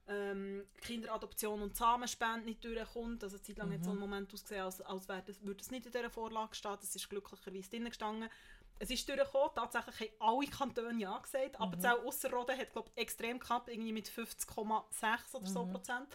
[0.08, 3.22] ähm, Kinderadoption und Samenspende nicht durchkommt.
[3.22, 5.70] Also eine Zeit lang hat so ein Moment ausgesehen, als, als wäre das, würde es
[5.70, 6.76] nicht in dieser Vorlage stehen.
[6.80, 8.30] Das ist glücklicherweise drin gestanden.
[8.78, 13.38] Es ist durchgekommen, tatsächlich haben alle Kantone ja gesagt, aber Zell Ausserrhoden hat, glaube extrem
[13.40, 16.08] knapp, irgendwie mit 50,6 oder so Prozent.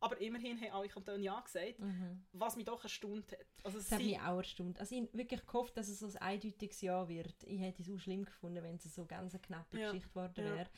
[0.00, 1.76] Aber immerhin haben alle Kantone ja gesagt,
[2.32, 3.46] was mich doch erstaunt hat.
[3.62, 4.80] Also Das hat mich auch erstaunt.
[4.80, 7.36] Also ich habe wirklich gehofft, dass es so ein eindeutiges Ja wird.
[7.44, 9.86] Ich hätte es auch schlimm gefunden, wenn es so ganz eine knappe Ja.
[9.92, 10.54] Geschichte geworden Ja.
[10.56, 10.70] wäre.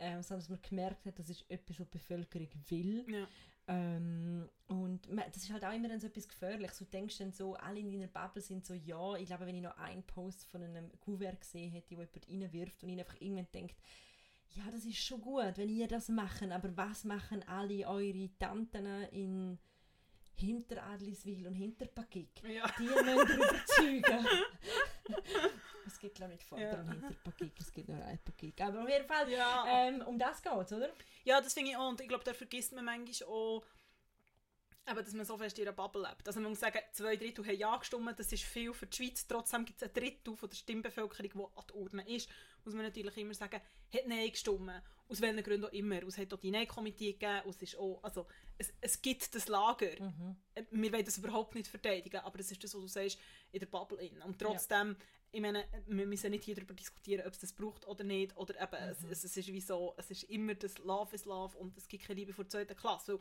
[0.00, 3.04] Ähm, sondern dass man gemerkt hat, das ist etwas, was die Bevölkerung will.
[3.10, 3.26] ja.
[3.68, 6.78] Ähm, und man, das ist halt auch immer dann so etwas Gefährliches.
[6.78, 9.62] Du denkst dann so, alle in deiner Bubble sind so, ja, ich glaube, wenn ich
[9.62, 13.48] noch einen Post von einem Kuvert gesehen hätte, wo jemand reinwirft und ich einfach irgendwann
[13.52, 13.76] denkt,
[14.56, 18.86] ja, das ist schon gut, wenn ihr das machen, aber was machen alle eure Tanten
[19.12, 19.58] in
[20.36, 22.42] Hinteradliswil und Hinterpagik?
[22.48, 22.66] Ja.
[22.78, 24.26] Die müssen überzeugen.
[25.98, 26.80] es gibt glaube ich nicht Vorder- Ja.
[26.80, 28.60] und Hinterpagik, es gibt nur ein Pagik.
[28.60, 29.64] Aber auf jeden Fall, Ja.
[29.68, 30.92] ähm, um das geht es, oder?
[31.24, 31.88] ja, das finde ich auch.
[31.88, 33.64] Und ich glaube, da vergisst man manchmal auch,
[34.88, 36.26] eben, dass man so fest in einer Bubble lebt.
[36.26, 39.26] Also man muss sagen, zwei Drittel haben Ja gestimmt, das ist viel für die Schweiz.
[39.26, 42.28] Trotzdem gibt es ein Drittel von der Stimmbevölkerung, die an der Urne ist.
[42.64, 43.60] Muss man natürlich immer sagen,
[43.92, 44.70] hat Nein gestimmt.
[45.10, 46.02] Aus welchen Gründen auch immer.
[46.04, 47.42] Es hat auch die Nein-Komitee gegeben.
[47.48, 48.26] Es, ist auch, also,
[48.58, 49.86] es, es gibt das Lager.
[50.54, 53.18] Äh, Wir wollen das überhaupt nicht verteidigen, aber es ist das, was du sagst,
[53.52, 53.98] in der Bubble.
[54.02, 54.20] In.
[54.22, 54.96] Und trotzdem,
[55.30, 58.36] ich meine, wir müssen nicht hier darüber diskutieren, ob es das braucht oder nicht.
[58.36, 61.56] Oder eben, es, es, es ist wie so, es ist immer das Love is Love
[61.58, 63.14] und es gibt keine Liebe vor der zweiten Klasse.
[63.14, 63.20] Weil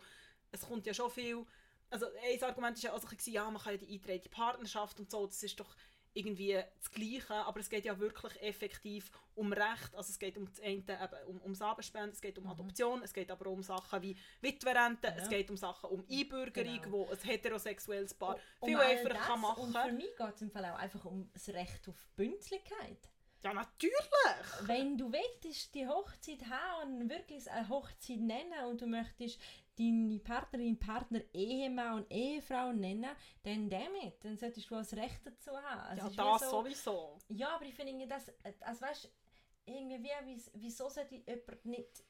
[0.52, 1.46] es kommt ja schon viel,
[1.90, 5.12] also ein Argument war ja auch so, ja, man kann ja die eintreten Partnerschaft und
[5.12, 5.76] so, das ist doch
[6.18, 10.46] irgendwie das Gleiche, aber es geht ja wirklich effektiv um Recht, also es geht um
[10.46, 14.02] das eine eben um, um Samenspende, es geht um Adoption, es geht aber um Sachen
[14.02, 15.30] wie Witwerrente, es Ja.
[15.30, 16.92] geht um Sachen um Einbürgerung, Genau.
[16.92, 19.28] wo ein heterosexuelles Paar Um viel einfacher das.
[19.28, 22.08] kann machen Und für mich geht es im Fall auch einfach um das Recht auf
[22.16, 23.10] Bünzlichkeit.
[23.44, 23.94] Ja, natürlich!
[24.62, 29.40] Wenn du willst die Hochzeit haben und wirklich eine Hochzeit nennen und du möchtest
[29.78, 33.06] deine Partnerin, Partner, Ehemann und Ehefrau nennen,
[33.44, 35.98] dann damit, dann solltest du auch das Recht dazu haben.
[35.98, 37.18] Es Ja, das so- sowieso.
[37.30, 39.12] Ja, aber ich finde das, also weißt,
[39.66, 42.04] irgendwie wie, wie, wieso sollte jemand nicht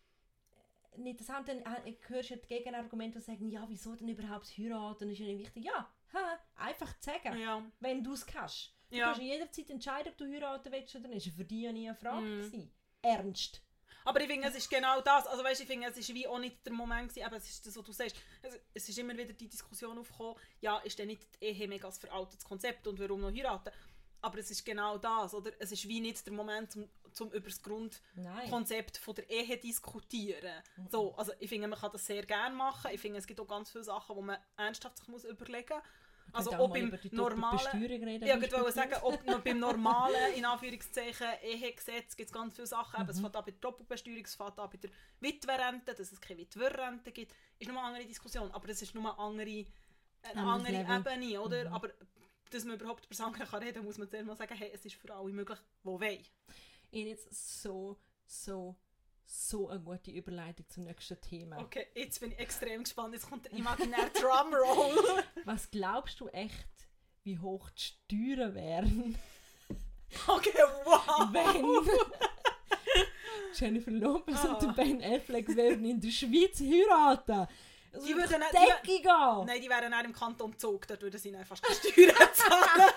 [0.96, 4.48] nicht das haben, dann äh, hörst du die Gegenargumente, die sagen, ja, wieso denn überhaupt
[4.58, 5.66] heiraten, ist ja nicht wichtig.
[5.66, 7.64] Ja, ha, einfach zu sagen, Ja.
[7.80, 8.74] wenn du es kannst.
[8.90, 9.06] Du Ja.
[9.08, 11.28] kannst jederzeit entscheiden, ob du heiraten willst oder nicht.
[11.28, 12.26] Das war für dich ja nie eine Frage.
[12.26, 12.72] Gewesen.
[13.04, 13.62] Ernst.
[14.08, 15.28] Aber ich finde, es ist genau das.
[15.28, 17.68] Also weißt, ich finde, es ist wie auch nicht der Moment gewesen, aber es ist
[17.68, 18.16] das, was du sagst.
[18.42, 21.90] Es, es ist immer wieder die Diskussion aufgekommen, ja, ist denn nicht die Ehe mega
[21.90, 23.70] ein veraltetes Konzept und warum noch heiraten?
[24.22, 25.52] Aber es ist genau das, oder?
[25.60, 27.62] Es ist wie nicht der Moment, um, zum über das.
[27.62, 30.64] Grundkonzept von der Ehe diskutieren.
[30.90, 32.92] So, also ich finde, man kann das sehr gerne machen.
[32.94, 35.84] Ich finde, es gibt auch ganz viele Sachen, die man ernsthaft sich muss überlegen muss.
[36.34, 37.84] Also auch ob mal im über die doppelte normalen...
[37.84, 43.02] Ich wollte sagen, ob noch beim normalen, in Anführungszeichen, Ehegesetz gibt es ganz viele Sachen.
[43.02, 46.22] Eben, Es fängt an bei der Doppelbesteuerung, es fängt an bei der Witwerrente, dass es
[46.22, 47.34] keine Witwerrente gibt.
[47.60, 49.66] ist nochmal eine andere Diskussion, aber das ist nur eine andere,
[50.24, 51.14] eine andere Level.
[51.14, 51.72] Ebene, oder?
[51.72, 51.90] Aber
[52.50, 54.96] dass man überhaupt über Sachen kann reden muss man zuerst mal sagen, hey, es ist
[54.96, 56.20] für alle möglich, die wollen.
[56.92, 58.76] Ich habe jetzt so, so,
[59.30, 61.60] so eine gute Überleitung zum nächsten Thema.
[61.60, 63.14] Okay, jetzt bin ich extrem gespannt.
[63.14, 65.24] Jetzt kommt der imaginäre Drumroll.
[65.46, 66.68] Was glaubst du echt,
[67.24, 69.16] wie hoch die Steuern wären,
[70.28, 70.54] okay,
[70.86, 71.28] wow.
[71.32, 71.90] wenn
[73.54, 74.74] Jennifer Lopez und Ah.
[74.76, 77.48] Ben Affleck würden in der Schweiz heiraten?
[77.98, 79.46] Das Die würde würden nicht- Decke gehen!
[79.46, 82.92] Nein, die wären auch im Kanton Zug, dort würden sie dann fast keine Steuern zahlen.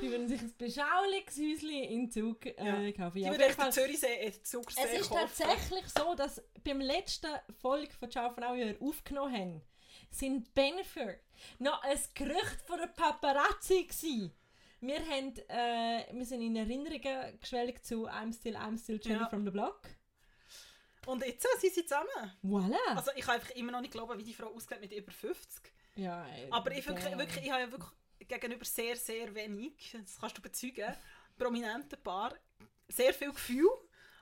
[0.00, 3.14] Die würden sich ein beschauliches Häuschen in Zug äh, kaufen.
[3.16, 3.72] Die Ja, auf würden den.
[3.72, 5.20] Zürichsee, äh, den Zugersee Es ist kaufen.
[5.36, 9.62] tatsächlich so, dass beim letzten Folge von Ciao von Auer aufgenommen haben,
[10.10, 11.14] sind Bennifer
[11.58, 14.30] noch ein Gerücht von der Paparazzi gsi.
[14.80, 19.28] Wir, haben, äh, wir sind in Erinnerungen geschwelgt zu I'm Still, I'm Still Jenny Ja.
[19.28, 19.82] from the Block.
[21.08, 22.32] Und jetzt äh, sind sie zusammen.
[22.44, 22.76] Voilà.
[22.96, 25.72] Also ich kann einfach immer noch nicht glauben, wie die Frau aussieht mit über 50.
[25.96, 27.90] ja, äh, Aber ich, wirklich, wirklich, ich habe ja wirklich
[28.28, 30.94] gegenüber sehr, sehr wenig, das kannst du bezeugen,
[31.38, 32.34] prominenten Paar,
[32.88, 33.70] sehr viel Gefühl.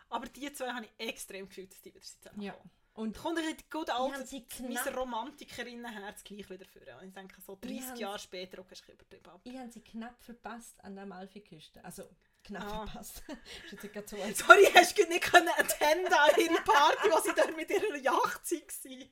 [0.08, 2.42] Aber die zwei habe ich extrem gefühlt, dass die wieder zusammenkommen.
[2.46, 2.54] Ja.
[2.94, 6.98] Und kommt ein gut haben altes sie mein Romantikerinnenherz gleich wieder führen.
[7.00, 9.40] Und ich denke, so Wir 30 haben- Jahre später, okay, ich übertrieben ab.
[9.44, 11.84] ich habe sie knapp verpasst an der Amalfiküste.
[11.84, 12.04] Also
[12.46, 12.86] knapp Ah.
[12.86, 13.22] verpasst.
[13.70, 17.96] so, Sorry, hast du nicht können attenden an ihre Party, wo sie dort mit ihrer
[17.96, 19.10] Yacht waren?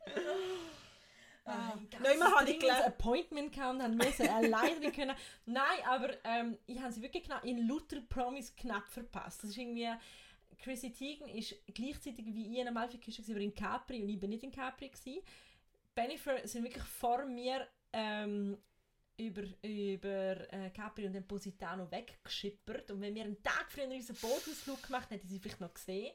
[1.46, 2.82] Ah, Nein, Nein, man habe ich ein.
[2.86, 5.14] Appointment gehabt und haben müssen alleine können.
[5.44, 9.42] Nein, aber ähm, ich habe sie wirklich knapp, in Luther Promise knapp verpasst.
[9.42, 9.90] Das ist irgendwie,
[10.62, 14.42] Chrissy Teigen ist gleichzeitig wie ich in Amalfiküste aber in Capri und ich bin nicht
[14.42, 15.20] in Capri gewesen.
[15.94, 18.56] Bennifer sind wirklich vor mir ähm,
[19.16, 24.16] über, über äh, Capri und den Positano weggeschippert und wenn wir einen Tag früher unseren
[24.16, 26.12] Bootausflug gemacht hätten, hätte sie vielleicht noch gesehen.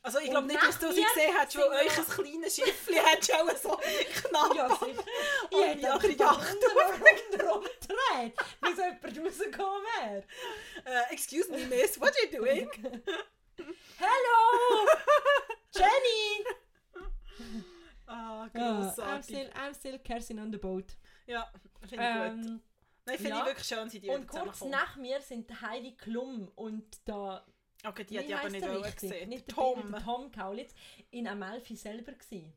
[0.00, 3.26] Also ich glaube nicht, dass du sie gesehen hast, weil euch ein kleines Schiffchen hat
[3.26, 5.04] schon so knapp Ja, sicher.
[5.50, 7.32] Ich hätte die einfach andere Yacht.
[7.32, 10.24] rundherum gedreht, bis jemand rausgekommen wäre.
[10.84, 12.70] Äh, excuse me, miss, what are you doing?
[13.98, 14.86] Hello!
[15.74, 16.44] Jenny!
[18.06, 19.24] Ah, Ja, I'm, grossartig.
[19.24, 20.94] still, I'm still cursing on the boat.
[21.28, 21.50] Ja,
[21.86, 22.46] finde ich gut.
[22.46, 22.60] Ähm,
[23.06, 23.40] Nein, finde ja.
[23.40, 27.44] ich wirklich schön, sie die und kurz nach mir sind Heidi Klum und der,
[27.86, 29.00] Okay, die hat ich aber nicht richtig?
[29.10, 29.28] gesehen.
[29.28, 29.90] Nicht Tom.
[29.92, 30.74] Der Tom Kaulitz
[31.10, 32.52] in Amalfi selber gewesen.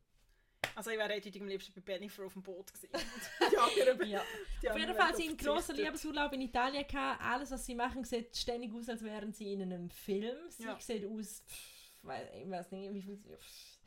[0.76, 2.90] Also ich wäre eindeutig am liebsten bei Bennifer auf dem Boot gewesen.
[3.60, 4.22] anderen, Ja.
[4.70, 5.76] Auf jeden Fall sie einen grossen.
[5.76, 7.22] Liebesurlaub in Italien gehabt.
[7.22, 10.38] Alles, was sie machen, sieht ständig aus, als wären sie in einem Film.
[10.50, 10.80] Sie Ja.
[10.80, 12.02] sieht aus, pff,
[12.34, 13.36] ich weiß nicht, wie viel sie.
[13.36, 13.80] pff.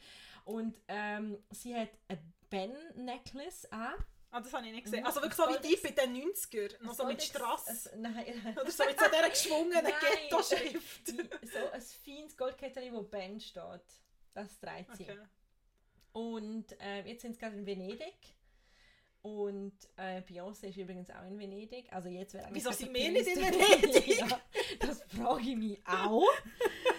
[0.45, 2.19] Und ähm, sie hat ein
[2.51, 3.95] Ben-Necklace an.
[4.37, 5.07] Ah, das habe ich nicht gesehen.
[5.07, 6.83] Also wirklich so wie die bei den 90er.
[6.83, 7.87] Noch so mit Strass.
[7.87, 8.57] ein- Nein.
[8.61, 9.85] Oder so mit so dieser geschwungenen.
[10.01, 11.07] Ghetto-Schrift.
[11.07, 13.63] So ein feines Goldkettchen, wo Ben steht.
[14.35, 15.05] Das trägt sie.
[15.05, 15.19] Okay.
[16.15, 18.17] Und äh, jetzt sind sie gerade in Venedig.
[19.23, 21.87] Und äh, Beyoncé ist übrigens auch in Venedig.
[21.93, 24.19] Also jetzt wäre Wieso sind wir nicht in Venedig?
[24.19, 24.41] ja,
[24.81, 26.27] das frage ich mich auch.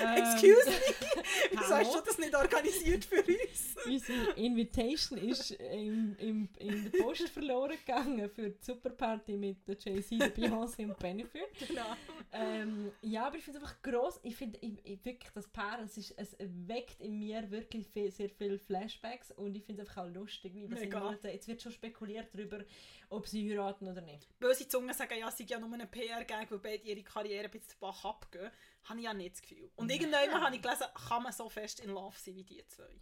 [0.00, 3.76] Ähm, Excuse me, wieso hast du das nicht organisiert für uns?
[3.86, 9.76] Unsere Invitation ist im, im, in der Post verloren gegangen für die Superparty mit der
[9.78, 11.38] Jay-Z, der Beyoncé und Bennifer.
[11.68, 11.96] Genau.
[12.32, 14.18] Ähm, ja, aber ich finde es einfach gross.
[14.22, 18.10] Ich finde ich, ich, wirklich das Paar, es, ist, es weckt in mir wirklich viel,
[18.10, 21.00] sehr viele Flashbacks und ich finde es einfach auch lustig, wie das Mega.
[21.00, 22.64] Monaten, jetzt wird schon spekuliert darüber,
[23.08, 24.26] ob sie heiraten oder nicht.
[24.38, 27.50] Böse Zungen sagen, ja, es sei ja nur ein PR-Gag, weil beide ihre Karriere ein
[27.50, 28.50] bisschen zu Bach abgehen.
[28.84, 29.70] Habe ich ja nicht das Gefühl.
[29.76, 33.00] Und irgendwann habe ich gelesen, kann man so fest in Love sein wie die zwei.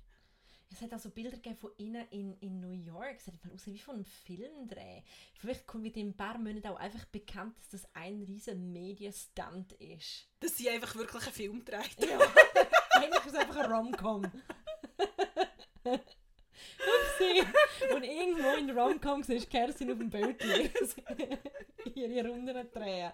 [0.70, 3.16] Es hat also Bilder gegeben von ihnen in, in New York.
[3.18, 5.02] Es hat einfach aus wie von einem Filmdreh.
[5.38, 9.72] Vielleicht kommt mit in ein paar Monaten auch einfach bekannt, dass das ein riesen Medienstunt
[9.72, 10.28] ist.
[10.40, 12.04] Dass sie einfach wirklich einen Film trägt.
[12.04, 12.18] Ja,
[12.90, 14.24] eigentlich ist es einfach ein Rom-Com.
[15.84, 17.42] Upsi!
[17.94, 20.70] Und irgendwo in der Rom-Com siehst du Kerstin auf dem Bötchen.
[21.94, 23.12] Ihre Runden drehen.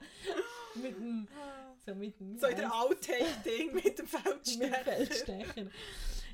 [0.75, 1.29] Mit dem...
[1.85, 2.39] So mit dem...
[2.39, 4.85] So in der Outtake-Ding mit dem mit Feldstecher.
[4.85, 5.71] Feldstecher.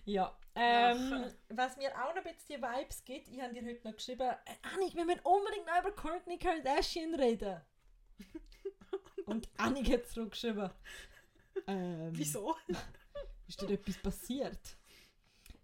[0.05, 0.37] Ja.
[0.55, 3.97] Ähm, was mir auch noch ein bisschen die Vibes gibt, ich habe dir heute noch
[3.97, 7.61] geschrieben, äh, Annik, wir müssen unbedingt noch über Kourtney Kardashian reden.
[9.27, 10.71] Und Annik hat zurückgeschrieben.
[11.67, 12.57] Ähm, Wieso?
[13.49, 14.77] Ist dir etwas passiert?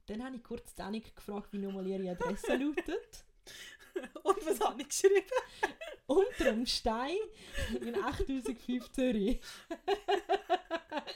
[0.06, 3.24] Dann habe ich kurz Annik gefragt, wie nochmal ihre Adresse lautet.
[4.22, 5.24] Und was habe ich geschrieben?
[6.06, 7.16] Unter dem Stein
[7.80, 9.40] in 8005 Zürich.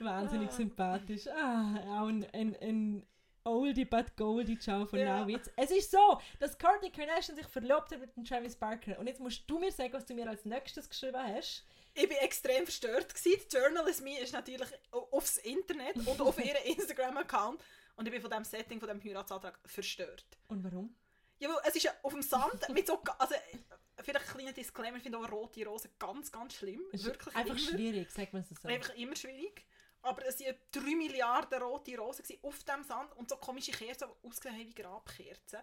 [0.00, 0.52] Wahnsinnig Ah.
[0.52, 1.26] sympathisch.
[1.28, 3.06] Ah, auch ein, ein, ein
[3.44, 5.20] Oldie but Goldie Ciao von Ja.
[5.20, 5.26] ja.
[5.26, 5.50] Witz.
[5.56, 8.98] Es ist so, dass Kourtney Kardashian sich verlobt hat mit dem Travis Barker.
[8.98, 11.64] Und jetzt musst du mir sagen, was du mir als nächstes geschrieben hast.
[11.94, 13.14] Ich war extrem verstört.
[13.14, 13.40] Gewesen.
[13.50, 14.68] Die Journalist Me ist natürlich
[15.10, 17.60] aufs Internet und auf ihren Instagram-Account.
[17.96, 20.24] Und ich bin von diesem Setting, von diesem Heiratsantrag verstört.
[20.48, 20.94] Und warum?
[21.42, 23.02] Ja, weil es ist ja auf dem Sand mit so...
[23.18, 23.34] Also,
[23.98, 26.80] vielleicht ein kleiner Disclaimer, ich finde auch rote Rosen ganz, ganz schlimm.
[26.92, 27.68] Es ist Wirklich einfach immer.
[27.68, 28.68] schwierig, sagt man es so.
[28.68, 29.66] Einfach immer schwierig.
[30.02, 34.28] Aber es waren 3 Milliarden rote Rosen auf dem Sand und so komische Kerzen, die
[34.28, 35.58] ausgesehen haben wie Grabkerzen.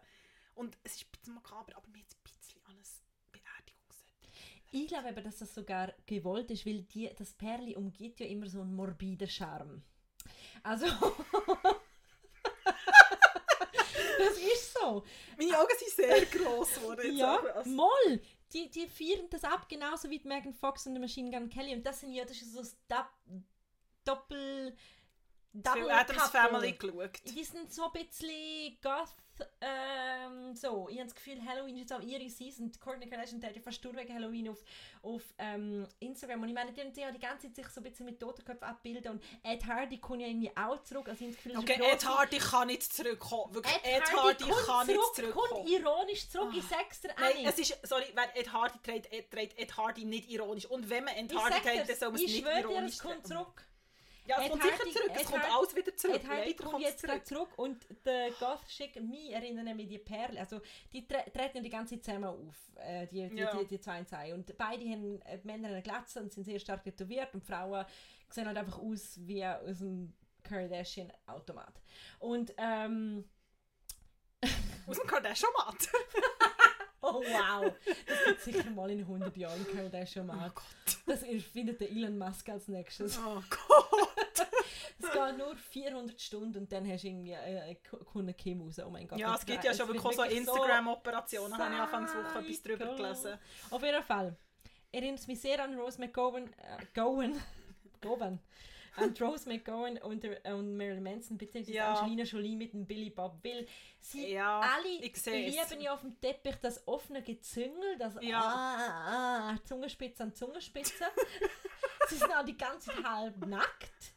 [0.55, 4.71] Und es ist ein bisschen makaber, aber mir hat ein bisschen an ein Beerdigungsset.
[4.71, 8.49] Ich glaube eben, dass das sogar gewollt ist, weil die, das Perli umgeht ja immer
[8.49, 9.81] so einen morbiden Charme.
[10.61, 10.87] Also.
[14.19, 15.03] das ist so.
[15.37, 17.01] Meine Augen sind sehr gross geworden.
[17.05, 17.55] jetzt Ja, aber.
[17.55, 18.21] Also, moll.
[18.53, 21.73] Die, die feiern das ab, genauso wie die Megan Fox und der Machine Gun Kelly.
[21.73, 23.05] Und das sind ja das ist so das
[24.03, 24.75] Doppel.
[25.53, 26.39] Double Adams Couple.
[26.41, 27.19] Family geschaut.
[27.25, 29.15] Die sind so ein bisschen goth,
[29.61, 30.87] ähm, so.
[30.89, 32.71] Ich habe das Gefühl, Halloween ist jetzt auch ihre Season.
[32.71, 34.63] Die Kourtney Kardashian hat ja fast durchweg Halloween auf,
[35.01, 36.41] auf ähm, Instagram.
[36.41, 38.67] Und ich meine, die haben ja die ganze Zeit sich so ein bisschen mit Totenköpfen
[38.67, 39.13] abbilden.
[39.13, 41.09] Und Ed Hardy kommt ja irgendwie auch zurück.
[41.09, 43.53] Also ich das Gefühl, Okay, Ed Hardy kann nicht zurückkommen.
[43.53, 45.49] Wirklich, Ed, Ed, Hardy, Hardy, kommt kann nicht zurück, zurückkommen.
[45.49, 46.53] kommt ironisch zurück.
[46.55, 50.05] Ich sag's dir, Nein, es ist, sorry, wer Ed Hardy trägt, Ed, trägt Ed Hardy
[50.05, 50.65] nicht ironisch.
[50.65, 52.69] Und wenn man Ed ich Hardy trägt, dann soll man es ich nicht schwöre dir,
[52.69, 53.63] ironisch es kommt zurück.
[54.29, 56.15] Ja, es Ed kommt sicher zurück, es kommt alles wieder zurück.
[56.17, 59.87] Ed Hardy Leider kommt es jetzt gerade zurück und der Goth Chick, mich erinnern mich
[59.87, 60.61] die Perle, also
[60.93, 63.55] die tre treten die ganze Zeit zusammen auf, äh, die, die, Ja.
[63.55, 64.33] die, die zwei und zwei.
[64.35, 67.85] Und beide haben, äh, Männer eine Glatze und sind sehr stark tätowiert und Frauen
[68.29, 70.13] sehen halt einfach aus wie aus einem
[70.43, 71.81] Kardashian-Automat.
[72.19, 73.25] Und ähm,
[74.87, 75.89] Aus dem Kardashian-Mat.
[77.01, 77.73] oh wow,
[78.05, 80.51] das gibt sicher mal in 100 Jahren Kardashian-Mat.
[80.51, 80.97] Oh Gott.
[81.07, 83.17] Das findet der Elon Musk als nächstes.
[83.17, 84.08] Oh Gott.
[85.01, 87.75] Es geht nur 400 Stunden und dann hast du irgendwie äh,
[88.11, 88.79] Kunden Kim raus.
[88.85, 89.19] Oh mein Gott.
[89.19, 93.37] Ja, es gibt ja schon wirklich so Instagram-Operationen, habe ich Anfangswoche etwas drüber gelesen.
[93.71, 94.35] Auf jeden Fall.
[94.91, 96.47] Erinnert mich sehr an Rose McGowan.
[96.47, 97.39] Äh, Gowan.
[98.01, 98.39] Gowan.
[98.95, 101.93] An Rose McGowan und, der- und Marilyn Manson, beziehungsweise Ja.
[101.93, 103.67] Angelina Jolie mit dem Billy Bob Will.
[103.99, 108.39] Sie Ja, alle lieben ja auf dem Teppich das offene Gezüngel, das Ja.
[108.41, 111.05] ah, ah, Zungenspitze an Zungenspitze.
[112.09, 114.13] Sie sind auch die ganze Zeit halb nackt.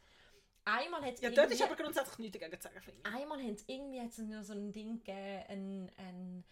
[0.64, 3.14] Einmal hat es Ja, dort ist aber grundsätzlich nichts dagegen zu sagen, finde ich.
[3.14, 6.44] Einmal haben sie irgendwie hat's noch so ein Ding gegeben, ein, ein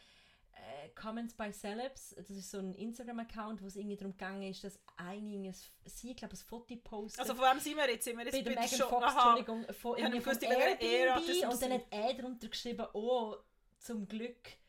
[0.53, 2.15] äh, Comments by Celebs.
[2.17, 6.35] Das ist so ein Instagram-Account, wo es irgendwie darum gegangen ist, dass einiges, sie, glaube
[6.35, 7.21] ich, ein Foto postet.
[7.21, 8.05] Also von wem sind wir jetzt?
[8.05, 9.37] Sind wir jetzt bei der Megan Fox, aha.
[9.37, 13.37] Entschuldigung, von, Ich habe irgendwie von Airbnb diesem und dann hat er darunter geschrieben, oh,
[13.79, 14.60] zum Glück,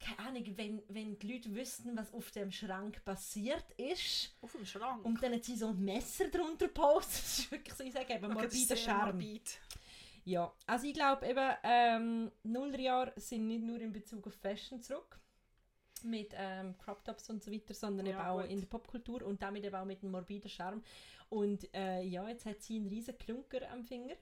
[0.00, 4.64] keine Ahnung, wenn, wenn die Leute wüssten, was auf dem Schrank passiert ist Auf dem
[4.64, 5.04] Schrank.
[5.04, 8.14] und dann hat sie so ein Messer drunter gepostet, das ist wirklich so, ich sage
[8.14, 9.10] eben, morbider Charme.
[9.12, 9.58] morbid.
[10.24, 15.18] Ja, also ich glaube eben, ähm, Nullerjahre sind nicht nur in Bezug auf Fashion zurück,
[16.04, 18.50] mit ähm, Crop Tops und so weiter, sondern Ja, eben auch gut.
[18.50, 20.82] in der Popkultur und damit eben auch mit einem morbiden Charme.
[21.30, 24.14] Und äh, ja, jetzt hat sie einen riesen Klunker am Finger.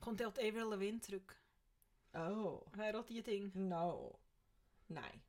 [0.00, 1.34] Kommt auch Avril Lavigne zurück.
[2.12, 3.50] Oh, Wäre auch die Ding.
[3.54, 4.18] no.
[4.88, 5.20] Nein,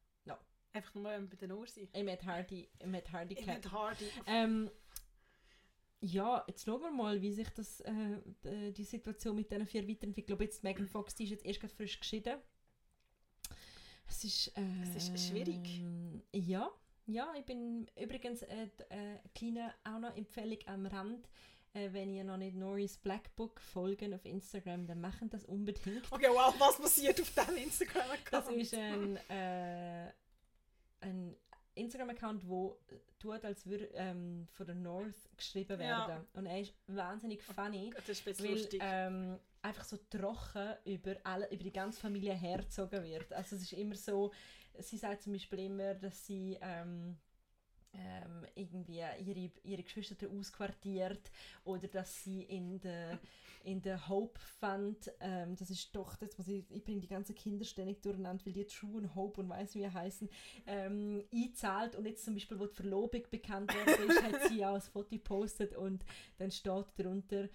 [0.74, 1.88] Einfach nur ähm, bei den Ohren sein.
[1.94, 4.06] ich mit Hardy, ich mit Hardy Ich mit Hardy.
[4.28, 4.70] Ähm,
[6.02, 7.94] ja, jetzt schauen wir mal, wie sich das, äh,
[8.44, 10.18] d- die Situation mit diesen vier weiterentwickelt.
[10.20, 12.39] Ich glaube, jetzt Megan Fox, die ist jetzt erst gerade frisch geschieden.
[14.08, 15.82] Es ist, äh, Es ist schwierig.
[16.34, 16.70] Ja,
[17.08, 21.30] ja, ich bin übrigens äh, äh, kleine auch noch Empfehlung am Rand.
[21.76, 26.10] Äh, wenn ihr noch nicht Norris Black Book folgen auf Instagram, dann machen das unbedingt.
[26.12, 28.32] Okay, wow, was passiert auf diesem Instagram-Account?
[28.32, 30.10] Das ist ein, äh,
[31.02, 31.36] ein
[31.76, 32.80] Instagram-Account, wo
[33.20, 36.08] tut, als würde ähm, von der North geschrieben Ja.
[36.08, 36.26] werden.
[36.34, 41.48] Und er ist wahnsinnig funny, Das ist ein weil ähm, einfach so trocken über, alle,
[41.52, 43.34] über die ganze Familie hergezogen wird.
[43.34, 44.32] Also es ist immer so,
[44.80, 47.18] sie sagt zum Beispiel immer, dass sie ähm,
[47.97, 51.31] ähm, irgendwie ihre, ihre Geschwister ausquartiert
[51.63, 53.19] oder dass sie in der
[53.65, 57.36] in der Hope Fund, ähm, das ist doch, das muss ich, ich bringe die ganzen
[57.36, 60.29] Kinder ständig durcheinander, weil die True und Hope und weiß wie die heißen,
[60.67, 64.75] ähm, einzahlt und jetzt zum Beispiel, wo die Verlobung bekannt worden ist, hat sie auch
[64.75, 66.05] ein Foto gepostet und
[66.38, 67.49] dann steht darunter,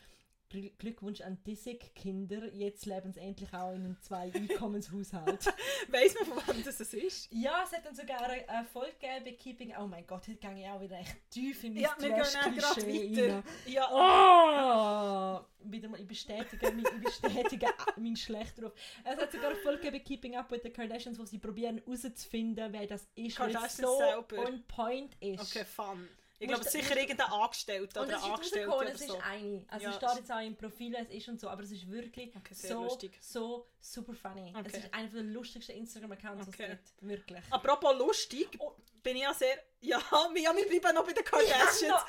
[0.51, 5.47] Glückwunsch an Dissig Kinder, jetzt leben sie endlich auch in einem Zwei-Einkommenshaushalt.
[5.89, 7.29] Weiss man, von wem das ist?
[7.33, 10.35] ja, es hat dann sogar eine, eine Folge gegeben bei Keeping, oh mein Gott, heute
[10.39, 13.35] gehe ich auch wieder echt tief in mein Ja, wir gehen auch gerade weiter.
[13.35, 13.43] rein.
[13.67, 15.47] Ja, Oh!
[15.63, 18.73] Wieder mal, ich bestätige, mein, ich bestätige meinen schlechten Ruf.
[19.05, 22.73] Es hat sogar eine Folge gegeben, Keeping Up with the Kardashians, wo sie probieren herauszufinden,
[22.73, 24.47] wer das ist, weil es so selber.
[24.49, 25.41] on point ist.
[25.41, 26.09] okay, fun.
[26.42, 29.18] Ich glaube, du- sicher irgendein Angestellter oder es ist Angestellte oder es ist so.
[29.18, 29.64] eine.
[29.68, 31.88] Also Ja, es steht jetzt auch im Profil, es ist und so, aber es ist
[31.90, 33.18] wirklich Okay, so, lustig.
[33.20, 34.50] so super funny.
[34.59, 34.79] Es Okay.
[34.79, 36.62] ist einer der lustigsten Instagram-Accounts, Okay.
[36.83, 37.09] es gibt.
[37.11, 37.42] Wirklich.
[37.50, 38.72] Apropos lustig, Oh.
[39.03, 39.59] bin ich ja sehr...
[39.81, 39.98] Ja,
[40.33, 42.05] wir, ja, wir bleiben noch bei den Kardashians.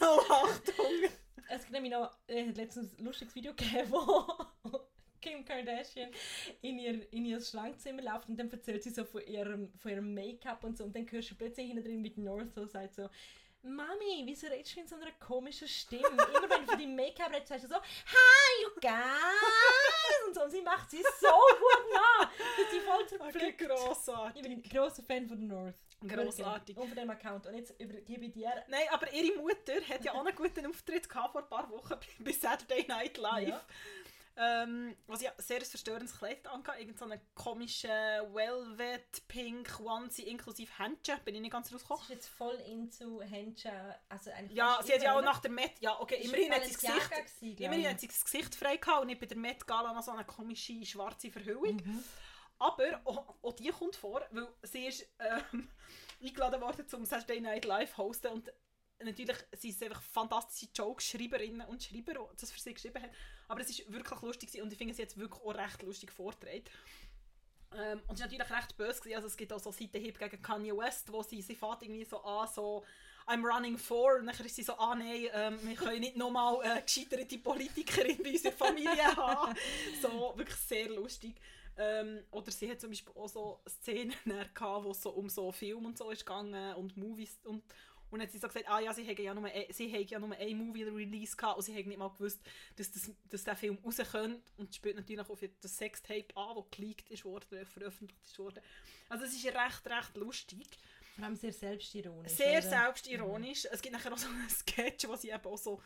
[0.00, 1.10] Oh, Achtung.
[1.48, 4.26] Es gibt nämlich noch äh, hat letztens ein lustiges Video gegeben, wo
[5.20, 6.10] Kim Kardashian
[6.62, 10.14] in ihr, in ihr Schlangzimmer läuft und dann erzählt sie so von ihrem, von ihrem
[10.14, 13.08] Make-up und so und dann hörst du plötzlich hinten drin mit North so sagt so
[13.62, 16.08] Mami, wieso redest du in so einer komischen Stimme?
[16.08, 20.26] Immer wenn du von deinem Make-up redest, sagst du so Hi, you guys!
[20.26, 23.60] Und so und sie macht sie so gut nach, dass sie voll Okay, zerpflückt.
[23.62, 24.42] Ich grossartig.
[24.42, 25.74] bin ein grosser Fan von der North.
[26.06, 26.76] Grossartig.
[26.76, 27.46] Und von dem Account.
[27.46, 31.08] Und jetzt übergebe ich dir Nein, aber ihre Mutter hat ja auch einen guten Auftritt
[31.08, 33.48] gehabt vor ein paar Wochen bei Saturday Night Live.
[33.48, 33.62] Ja.
[34.34, 40.22] Ähm, was ja sehr ein verstörendes Kleid angeht, irgend so einen komischen Velvet Pink Onesie
[40.22, 42.02] inklusive Händchen, bin ich nicht ganz Sie rausgekommen.
[42.04, 43.72] ist jetzt voll into Händchen.
[44.08, 46.72] Also eigentlich Ja, sie hat ja auch nach der Met, ja okay, immerhin hat sie
[46.72, 49.92] Gesicht, gewesen, immerhin hat sie das Gesicht frei gehabt und nicht bei der Met Gala
[49.92, 51.76] noch so eine komische schwarze Verhüllung.
[51.76, 52.04] Mhm.
[52.58, 55.68] Aber auch, auch die kommt vor, weil sie ist ähm,
[56.22, 58.50] eingeladen worden zum Saturday Night Live hosten und
[59.04, 63.10] natürlich sind es einfach fantastische Jokes-Schreiberinnen und Schreiber, die das für sie geschrieben haben.
[63.52, 66.10] Aber es ist wirklich lustig gewesen und ich finde es jetzt wirklich auch recht lustig
[66.10, 66.64] vorgetragen.
[67.74, 68.98] Ähm, und es war natürlich recht böse.
[69.00, 69.16] Gewesen.
[69.16, 72.22] Also es gibt auch so Seitenhieb gegen Kanye West, wo sie, sie fährt irgendwie so
[72.22, 72.82] an, so
[73.26, 76.64] I'm running for und dann ist sie so, ah nein, ähm, wir können nicht nochmal
[76.64, 79.54] äh, gescheiterte Politikerin bei unserer Familie haben.
[80.00, 81.34] so, wirklich sehr lustig.
[81.76, 85.52] Ähm, oder sie hat zum Beispiel auch so Szenen gehabt, wo es so um so
[85.52, 87.62] Film und so ist gegangen und Movies und
[88.12, 90.18] und dann hat sie so gesagt, ah ja, sie hätten ja nur, ein- sie ja
[90.18, 92.40] nur einen Movie-Release gehabt und sie hätten nicht mal gewusst,
[92.76, 94.42] dass, das, dass der Film rauskommt.
[94.58, 98.60] Und spielt natürlich auf das Sextape an, das geleakt ist worden, oder veröffentlicht ist worden.
[99.08, 100.66] Also es ist recht, recht lustig.
[101.16, 102.32] Vor allem sehr selbstironisch.
[102.32, 102.62] Sehr oder?
[102.62, 103.66] selbstironisch.
[103.70, 105.82] Es gibt nachher auch so einen Sketch, wo sie eben auch so,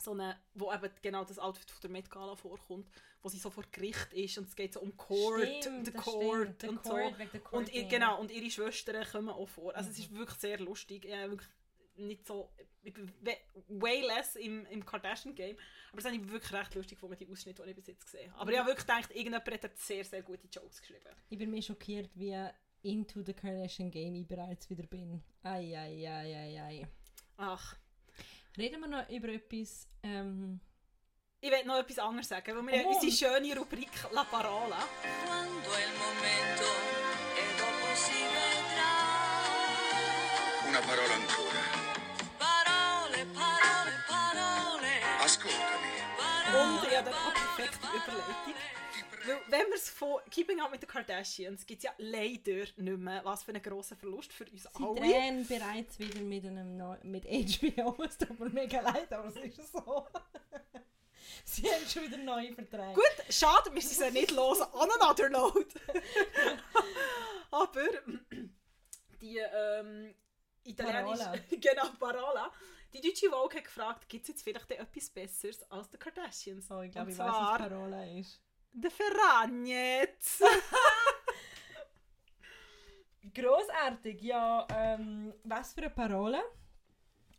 [0.00, 2.88] so eine, wo eben genau das Outfit von der Met Gala vorkommt,
[3.22, 6.54] wo sie so vor Gericht ist und es geht so um Court, Stimmt, the Court
[6.56, 6.64] stimmt.
[6.64, 7.14] Und Court,
[7.50, 7.56] so.
[7.56, 9.74] Und ihr, genau, und ihre Schwestern kommen auch vor.
[9.76, 10.02] Also es Mhm.
[10.04, 11.04] ist wirklich sehr lustig.
[11.04, 11.48] Ja, wirklich
[11.96, 12.50] nicht so,
[12.82, 13.12] ich bin
[13.68, 15.56] way less im, im Kardashian-Game.
[15.90, 18.32] Aber es habe ich wirklich recht lustig gefunden, die Ausschnitte, die ich bis jetzt gesehen
[18.32, 18.40] habe.
[18.40, 21.10] Aber ich habe wirklich gedacht, irgendjemand hat sehr, sehr gute Jokes geschrieben.
[21.28, 22.34] Ich bin mir schockiert, wie
[22.82, 25.22] into the Kardashian Game ich bereits wieder bin.
[25.42, 26.88] Ai, ai, ai, ai, ai.
[27.36, 27.76] Ach,
[28.56, 29.88] Reden wir noch über etwas.
[30.02, 30.60] Ähm,
[31.40, 32.94] ich will noch etwas anderes sagen, weil wir haben Oh.
[32.94, 34.76] unsere schöne Rubrik La Parola.
[35.24, 36.66] Quando è il momento
[37.40, 38.94] e dopo si vedrà.
[40.68, 41.62] Una parola ancora.
[42.38, 44.92] Parole, parole, parole.
[45.24, 45.90] Ascoltami.
[46.54, 48.54] Und ich habe auch perfekte Überleitung.
[49.24, 52.78] Weil, wenn wir es von Keeping Up mit den Kardashians gibt es ja leider nicht
[52.78, 55.00] mehr, was für einen grossen Verlust für uns sie alle.
[55.00, 57.96] drehen bereits wieder mit einem neu mit HBO.
[58.04, 60.06] Es tut mir mega leid, aber es ist so.
[61.44, 62.94] sie haben schon wieder neue Verträge.
[62.94, 64.60] Gut, schade, wir sind ja nicht los.
[64.60, 65.68] On another note.
[67.50, 67.84] Aber
[69.20, 70.14] die ähm,
[70.64, 71.24] italienische...
[71.24, 71.38] Parola.
[71.50, 72.52] genau, Parola.
[72.92, 76.68] Die deutsche Vogue hat gefragt, gibt es jetzt vielleicht etwas Besseres als die Kardashians?
[76.68, 78.40] So, ich glaube, ich weiß, was Parola ist.
[78.74, 80.42] The Ferragnez.
[83.34, 84.66] Großartig, ja.
[84.74, 86.42] Ähm, was für eine Parole.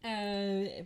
[0.02, 0.84] Äh,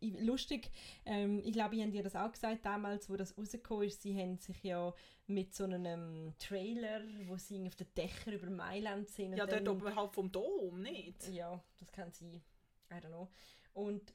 [0.00, 0.70] lustig,
[1.04, 4.02] ähm, ich glaube, ich habe dir das auch gesagt damals, wo das rausgekommen ist.
[4.02, 4.92] Sie haben sich ja
[5.26, 9.36] mit so einem Trailer, wo sie auf den Dächern über Mailand sind.
[9.36, 11.28] ja, dort oberhalb vom Dom, nicht?
[11.28, 12.42] Ja, das kann sein.
[12.90, 13.28] I don't know.
[13.74, 14.14] Und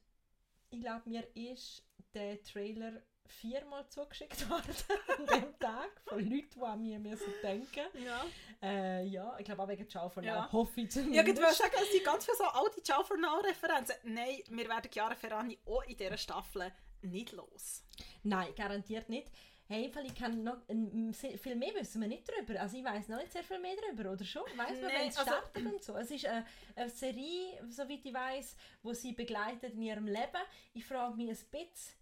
[0.70, 1.84] ich glaube, mir ist
[2.14, 4.76] der Trailer viermal zugeschickt worden
[5.18, 8.26] an dem Tag von Leuten, die an mir müssen denken Ja.
[8.62, 10.28] äh, Ja, ich glaube auch wegen Ciao for Now.
[10.30, 10.52] Ja.
[10.52, 11.58] Hoffe ich Ja, ich zumindest.
[11.58, 13.96] sagen, es sind ganz viele so alte Ciao for Now Referenzen.
[14.04, 17.84] Nein, wir werden Chiara Ferrani auch in dieser Staffel nicht los.
[18.24, 19.32] Nein, garantiert nicht.
[19.68, 22.62] Hey, ich kann noch ähm, viel mehr wissen wir nicht darüber.
[22.62, 24.44] Also ich weiß noch nicht sehr viel mehr darüber, oder schon?
[24.56, 25.96] Weiß man, wenn es also- startet und so.
[25.98, 30.38] Es ist eine, eine Serie, soweit ich weiß, wo sie begleitet in ihrem Leben.
[30.76, 31.96] Ich frage mich ein bisschen,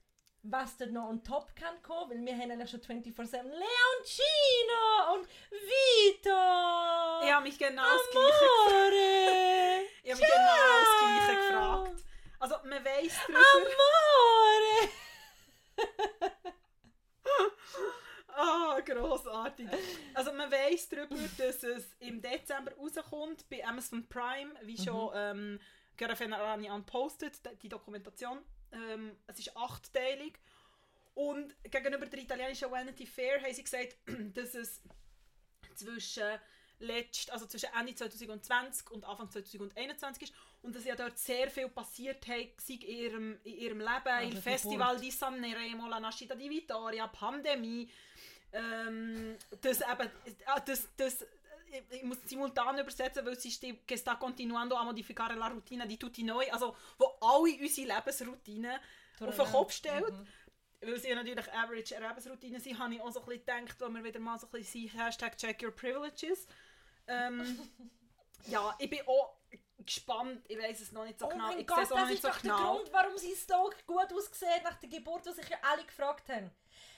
[0.43, 5.27] was dort noch on top kann kommen, weil wir haben eigentlich schon 24-7 Leoncino und
[5.49, 6.29] Vito!
[7.23, 8.69] Ich habe mich genau das Gleiche gefragt.
[8.69, 9.85] Amore!
[10.03, 12.03] Ich habe mich genau das Gleiche gefragt.
[12.39, 13.39] Also, man weiss darüber.
[13.55, 14.89] Amore!
[18.35, 19.69] Ah, grossartig.
[20.13, 25.59] Also, man weiss darüber, dass es im Dezember rauskommt bei Amazon Prime, wie schon ähm,
[25.97, 28.39] Chiara Ferrani anpostet, die Dokumentation.
[28.73, 30.39] Ähm, es ist achtteilig.
[31.15, 33.95] Und gegenüber der italienischen Vanity Fair haben sie gesagt,
[34.33, 34.81] dass es
[35.75, 36.39] zwischen,
[36.79, 40.33] letzt, also zwischen Ende 2020 und Anfang 2021 ist
[40.63, 44.41] und dass ja dort sehr viel passiert hat, in ihrem, in ihrem Leben, il die
[44.41, 45.03] Festival Geburt.
[45.03, 47.89] di Sanremo, la nascita di Vittoria, Pandemie,
[48.53, 50.09] ähm, das eben,
[50.45, 51.25] ah, das, das,
[51.89, 55.85] ich- muss simultan übersetzen, weil es ist die che sta continuando a modificare la routine
[55.87, 58.79] di tutti noi, also wo alle unsere Lebensroutinen
[59.19, 60.11] auf den Kopf stellt.
[60.11, 60.27] Mhm.
[60.81, 63.89] Weil sie ja natürlich average Lebensroutinen sind, habe ich auch so ein bisschen gedacht, wo
[63.89, 66.45] wir wieder mal so ein bisschen sind, Hashtag check your privileges.
[67.07, 67.57] Ähm,
[68.47, 69.37] ja, ich bin auch
[69.85, 72.27] gespannt, ich weiß es noch nicht so Oh genau, mein ich Gott, das ist so
[72.27, 72.75] doch der genau.
[72.75, 76.51] Grund, warum sie so gut ausgesehen nach der Geburt, was sich ja alle gefragt haben.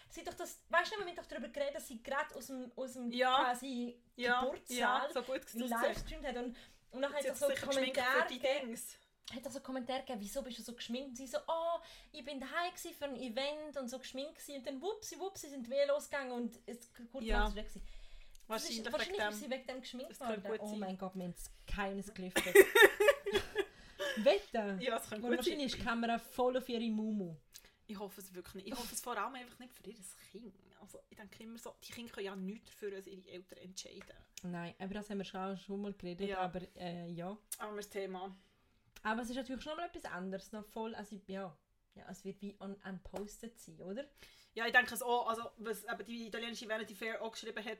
[0.09, 2.71] Sie doch das, weißt du, wir haben doch darüber geredet, dass sie gerade aus dem,
[2.75, 3.43] aus dem Ja.
[3.43, 5.69] quasi Ja, Geburtssaal ja, so gut einen gesehen.
[5.69, 6.55] Livestream hat und,
[6.91, 8.67] und nachher hat Sie es so Kommentare die gegeben.
[8.67, 8.97] Dings.
[9.33, 11.09] hat also Kommentare gegeben, wieso bist du so geschminkt?
[11.09, 11.79] Und sie so, oh,
[12.13, 14.55] ich bin daheim für ein Event und so geschminkt gewesen.
[14.59, 16.77] und dann wupsi wupsi sind wir losgegangen und es
[17.11, 17.53] kurz Ja.
[17.55, 17.81] weg gewesen.
[18.47, 20.43] Ist- Wahrscheinlich, ist sie wegen dem geschminkt worden.
[20.59, 20.79] Oh sein.
[20.79, 22.55] mein Gott, wir haben es keines gelüftet.
[24.17, 24.79] Wetten?
[24.81, 25.37] Ja, das Und gut sein.
[25.37, 27.35] wahrscheinlich ist die Kamera voll auf ihre Mumu.
[27.87, 28.67] Ich hoffe es wirklich nicht.
[28.67, 29.95] Ich hoffe es vor allem einfach nicht für ihr
[30.31, 30.55] Kind.
[30.81, 34.15] Also, ich denke immer so, die Kinder können ja nichts dafür, was ihre Eltern entscheiden.
[34.43, 36.39] Nein, aber das haben wir schon, schon mal geredet, Ja.
[36.39, 37.37] aber äh, ja.
[37.57, 38.35] Anderes Thema.
[39.03, 41.55] Aber es ist natürlich schon mal etwas anderes, noch voll, also ja,
[41.95, 44.05] ja es wird wie un unposted sein, oder?
[44.53, 47.77] Ja, ich denke es auch, also was eben die italienische Vanity Fair auch geschrieben hat,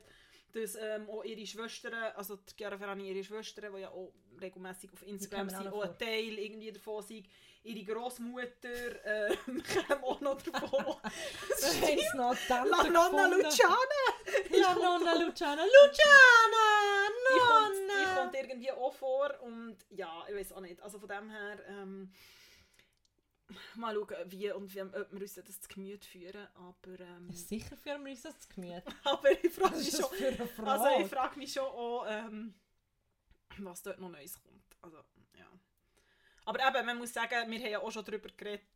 [0.56, 4.90] dass ähm, auch ihre Schwestern, also die Chiara Ferrani, ihre Schwestern, die ja auch regelmäßig
[4.92, 7.26] auf Instagram kommen auch sind, noch auch ein Teil irgendwie davon sind.
[7.62, 10.96] Ihre Großmutter ähm, kam auch noch davon.
[11.50, 13.76] Es noch Tante La Nonna Luciana!
[14.50, 15.62] La Nonna Luciana.
[15.64, 16.66] Luciana!
[17.28, 18.14] Die kommt, die Nonna!
[18.14, 20.80] kommt irgendwie auch vor und ja, ich weiß auch nicht.
[20.80, 22.12] Also von dem her, ähm,
[23.74, 27.76] mal schauen, wie und wie, ob wir uns das zu Gemüt führen, aber, ähm, Sicher
[27.76, 28.82] für uns das Gemüt.
[29.04, 30.70] aber ich frage mich schon, Frage?
[30.70, 32.54] also ich frage mich schon auch, ähm,
[33.58, 34.76] was dort noch Neues kommt.
[34.82, 34.98] Also,
[35.38, 35.46] ja.
[36.44, 38.66] Aber eben, man muss sagen, wir haben ja auch schon darüber geredet,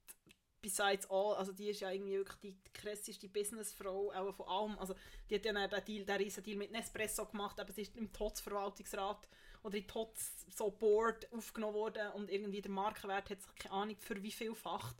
[0.63, 4.79] besides all, also die ist ja irgendwie wirklich die krasseste Businessfrau auch von allem.
[4.79, 4.95] Also
[5.29, 7.97] die hat ja dann den, Deal, den riesen Deal mit Nespresso gemacht, aber sie ist
[7.97, 9.27] im TOTS-Verwaltungsrat
[9.63, 13.97] oder in TOTS so Board aufgenommen worden und irgendwie der Markenwert hat sich keine Ahnung
[13.99, 14.97] für wie vielfacht.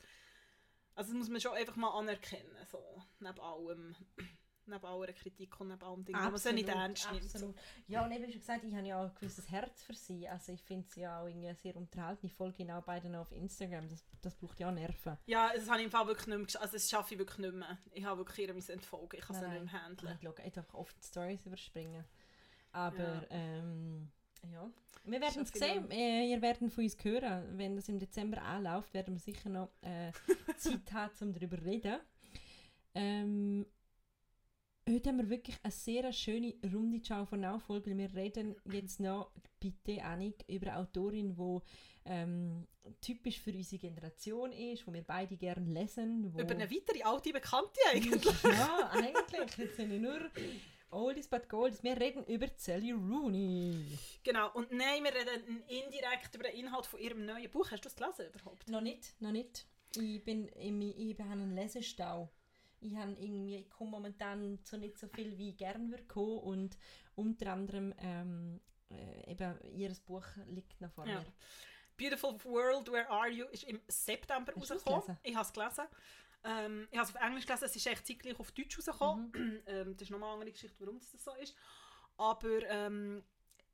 [0.95, 2.83] Also das muss man schon einfach mal anerkennen, so
[3.21, 3.97] neben allem,
[4.67, 7.23] neben aller Kritik und neben allem Ding, wo man sie nicht ernst nimmt.
[7.25, 7.37] So.
[7.39, 7.57] absolut.
[7.87, 10.29] Ja, und eben schon gesagt, ich habe ja auch ein gewisses Herz für sie.
[10.29, 12.27] Also ich finde sie ja auch irgendwie sehr unterhalten.
[12.27, 13.89] Ich folge ihnen auch beiden auf Instagram.
[13.89, 15.17] Das, das braucht ja Nerven.
[15.27, 17.39] Ja, das habe ich im Fall wirklich nicht mehr, gesch- also das schaffe ich wirklich
[17.39, 17.79] nicht mehr.
[17.93, 20.19] Ich habe wirklich ihr entfolgen, ich kann Nein, nicht mehr handeln.
[20.21, 22.05] Ich schaue einfach oft Stories überspringen.
[22.73, 23.25] Aber Ja.
[23.31, 24.11] ähm,
[24.53, 24.71] ja.
[25.05, 25.91] Wir werden es sehen.
[25.91, 27.59] Äh, ihr werdet von uns hören.
[27.59, 30.13] Wenn das im Dezember anläuft, werden wir sicher noch äh,
[30.57, 31.99] Zeit haben, um darüber zu reden.
[32.95, 33.67] Ähm,
[34.89, 37.97] heute haben wir wirklich eine sehr schöne runde Ciao von Nachfolge.
[37.97, 41.59] Wir reden jetzt noch, bitte Annik, über eine Autorin, die
[42.05, 42.67] ähm,
[43.01, 46.33] typisch für unsere Generation ist, wo wir beide gerne lesen.
[46.35, 48.43] Wo Über eine weitere alte Bekannte eigentlich.
[48.43, 49.57] ja, eigentlich.
[49.57, 50.21] Jetzt sind nur
[50.91, 51.83] Oldies but Goldies.
[51.83, 53.99] Wir reden über Sally Rooney.
[54.25, 57.71] Genau, und nein, wir reden indirekt über den Inhalt von ihrem neuen Buch.
[57.71, 58.69] Hast du das gelesen überhaupt?
[58.69, 59.67] Noch nicht, noch nicht.
[59.97, 62.31] Ich bin im, ich habe einen Lesestau.
[62.81, 66.39] Ich, habe irgendwie, ich komme momentan zu nicht so viel, wie ich gerne würde kommen.
[66.39, 66.79] Und
[67.15, 68.61] unter anderem ähm,
[68.91, 71.21] äh, eben ihr Buch liegt noch vor Ja.
[71.21, 71.27] mir.
[71.97, 75.19] Beautiful World, Where Are You ist im September Hast rausgekommen.
[75.23, 75.85] Ich habe es gelesen.
[76.45, 79.33] Ähm, ich habe es auf Englisch gelesen, es ist echt zeitgleich auf Deutsch rausgekommen.
[79.35, 79.63] Mhm.
[79.67, 81.55] ähm, das ist nochmal eine andere Geschichte, warum das so ist.
[82.17, 83.23] Aber ähm,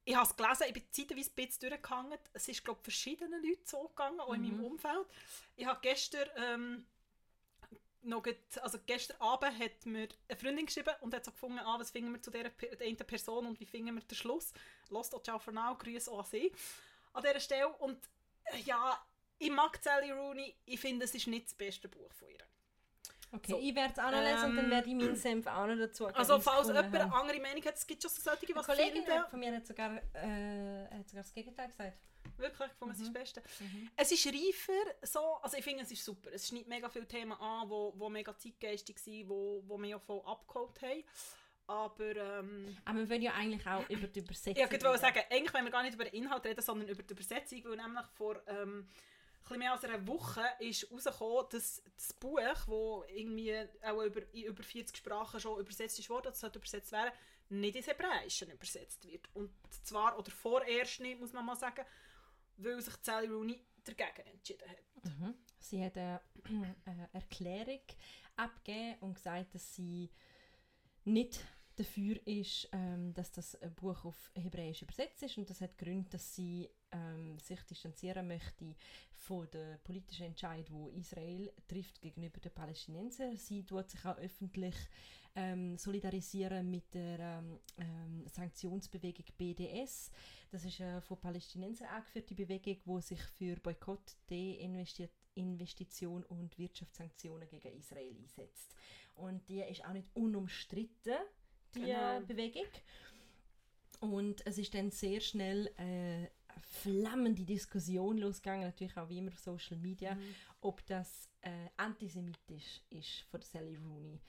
[0.05, 2.19] ich habe es gelesen, ich bin zeitweise ein bisschen durchgegangen.
[2.33, 4.64] Es ist, glaube ich, verschiedenen Leuten so gegangen, auch in meinem Mhm.
[4.64, 5.07] Umfeld.
[5.57, 6.29] Ich habe gestern...
[6.37, 6.87] Ähm,
[8.03, 11.77] noch grad- also gestern Abend hat mir eine Freundin geschrieben und hat so gefunden, ah,
[11.81, 14.53] was finden wir zu dieser der einen Person und wie finden wir den Schluss.
[14.91, 16.53] Lost auch ciao for now, grüße auch an sie
[17.14, 17.69] an dieser Stelle.
[17.69, 17.99] Und
[18.45, 19.05] äh, ja,
[19.39, 22.39] ich mag Sally Rooney, ich finde, es ist nicht das beste Buch von ihr.
[23.33, 23.59] Okay, So.
[23.61, 25.77] ich werde es auch noch lesen und dann Ähm, werde ich meinen Senf auch noch
[25.77, 28.53] dazu geben, Also falls jemand eine andere Meinung hat, es gibt schon so solche, die
[28.53, 29.24] Eine was Kollegin finden.
[29.29, 31.99] von mir hat sogar, äh, hat sogar das Gegenteil gesagt.
[32.39, 33.14] Wirklich, ich finde, es ist Mhm.
[33.14, 33.43] das Beste.
[33.61, 33.91] Mhm.
[33.97, 36.31] Es ist reifer, so, also ich finde, es ist super.
[36.33, 39.99] Es schneidet mega viele Themen an, wo, wo mega zeitgeistig sind, wo, wo wir ja
[39.99, 41.05] voll abgeholt haben.
[41.68, 45.53] Aber ähm, Aber wir wollen ja eigentlich auch über die Übersetzung ich wollte sagen, eigentlich
[45.53, 48.41] wollen wir gar nicht über den Inhalt reden, sondern über die Übersetzung, weil nämlich vor
[48.47, 48.89] ähm,
[49.47, 52.66] bisschen mehr als einer Woche ist rausgekommen, dass das Buch, das
[53.14, 57.12] irgendwie auch über, in über 40 Sprachen schon übersetzt ist worden, sollte übersetzt werden,
[57.49, 59.28] nicht ins Hebräische übersetzt wird.
[59.34, 59.51] Und
[59.84, 61.84] zwar, oder vorerst nicht, muss man mal sagen,
[62.57, 65.05] weil sich Sally Rooney dagegen entschieden hat.
[65.05, 65.34] Mhm.
[65.59, 66.20] Sie hat eine,
[66.84, 67.82] eine Erklärung
[68.36, 70.11] abgegeben und gesagt, dass sie
[71.05, 71.40] nicht
[71.76, 76.34] dafür ist, ähm, dass das Buch auf Hebräisch übersetzt ist und das hat Gründe, dass
[76.34, 78.74] sie ähm, sich distanzieren möchte
[79.14, 83.37] von der politischen Entscheid, wo Israel trifft gegenüber den Palästinensern.
[83.37, 84.74] Sie tut sich auch öffentlich
[85.34, 90.11] ähm, solidarisieren mit der ähm, ähm, Sanktionsbewegung BDS.
[90.51, 97.76] Das ist eine von Palästinensern angeführte Bewegung, die sich für Boykott, Deinvestition und Wirtschaftssanktionen gegen
[97.76, 98.74] Israel einsetzt.
[99.14, 101.16] Und die ist auch nicht unumstritten,
[101.74, 102.18] die Genau.
[102.18, 102.66] äh, Bewegung.
[104.01, 109.31] Und es ist dann sehr schnell äh, eine flammende Diskussion losgegangen, natürlich auch wie immer
[109.31, 110.35] auf Social Media, Mhm.
[110.61, 114.21] ob das äh, antisemitisch ist von Sally Rooney.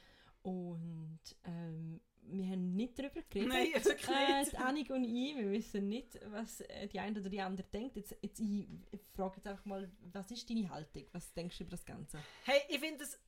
[0.44, 2.00] Und ähm,
[2.30, 3.48] wir haben nicht darüber geredet.
[3.50, 4.52] Nein, Äh, nicht.
[4.54, 7.96] die Annik und ich, wir wissen nicht, was äh, die eine oder die andere denkt.
[7.96, 8.68] Jetzt, jetzt ich,
[9.16, 11.06] frage jetzt einfach mal, was ist deine Haltung?
[11.14, 12.20] Was denkst du über das Ganze?
[12.44, 13.20] Hey, ich finde es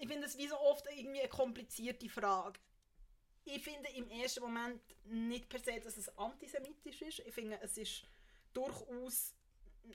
[0.00, 2.58] ich finde es wie so oft irgendwie eine komplizierte Frage.
[3.44, 7.20] Ich finde im ersten Moment nicht per se, dass es antisemitisch ist.
[7.20, 8.04] Ich finde, es ist
[8.56, 9.36] durchaus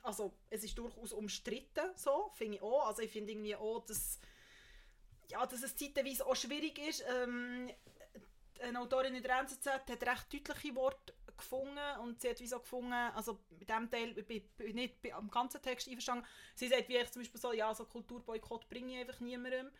[0.03, 2.87] also es ist durchaus umstritten, so, finde ich auch.
[2.87, 4.19] Also ich finde irgendwie auch, dass,
[5.29, 7.03] ja, dass es zeitweise auch schwierig ist.
[7.07, 7.69] Ähm,
[8.61, 12.59] eine Autorin in der NZZ hat recht deutliche Worte gefunden und sie hat wie so
[12.59, 14.25] gefunden, also bei diesem Teil
[14.73, 18.69] nicht am ganzen Text einverstanden, sie sagt wie ich zum Beispiel so, ja, so Kulturboykott
[18.69, 19.71] bringe ich einfach niemandem,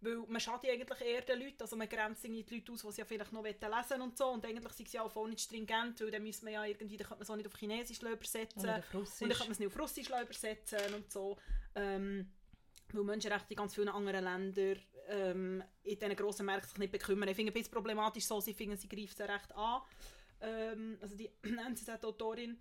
[0.00, 2.82] weil man schadet ja eigentlich eher den Leuten, also man grenzt irgendwie die Leute aus,
[2.82, 5.10] die sie ja vielleicht noch lesen wollen und so und eigentlich sind sie ja auch
[5.10, 7.46] voll nicht stringent, weil dann müssen wir ja irgendwie, dann könnte man es auch nicht
[7.46, 9.22] auf Chinesisch übersetzen Oder auf Russisch.
[9.22, 11.36] und dann kann man es nicht auf Russisch übersetzen und so.
[11.74, 12.30] Ähm,
[12.92, 14.78] weil Menschenrechte in ganz vielen anderen Ländern
[15.08, 17.28] ähm, in diesen grossen Märkten sich nicht bekümmern.
[17.28, 19.82] Ich finde es ein bisschen problematisch so, sie finden, sie greift es recht an.
[20.40, 22.58] Ähm, also die NZZ-Autorin.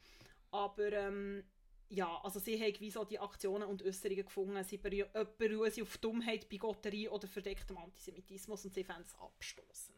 [0.52, 1.44] Aber ähm,
[1.90, 5.06] ja, also sie haben wie so die Aktionen und Äußerungen gefunden, sie beru
[5.38, 9.98] beruhen sie auf Dummheit, Bigotterie oder verdecktem Antisemitismus und sie fänden es abstoßend.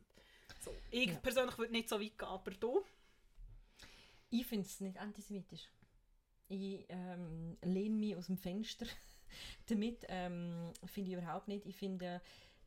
[0.63, 0.75] So.
[0.91, 1.19] Ich Ja.
[1.19, 2.83] persönlich würde nicht so weit gehen, aber du?
[4.29, 5.67] Ich finde es nicht antisemitisch.
[6.47, 8.85] Ich ähm, lehne mich aus dem Fenster
[9.67, 10.05] damit.
[10.09, 11.65] Ähm, finde ich überhaupt nicht.
[11.65, 12.21] Ich finde,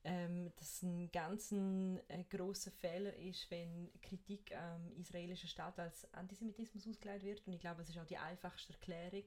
[0.04, 6.88] ähm, dass ein ganz äh, großer Fehler ist, wenn Kritik am israelischen Staat als Antisemitismus
[6.88, 7.46] ausgelegt wird.
[7.46, 9.24] Und ich glaube, es ist auch die einfachste Erklärung,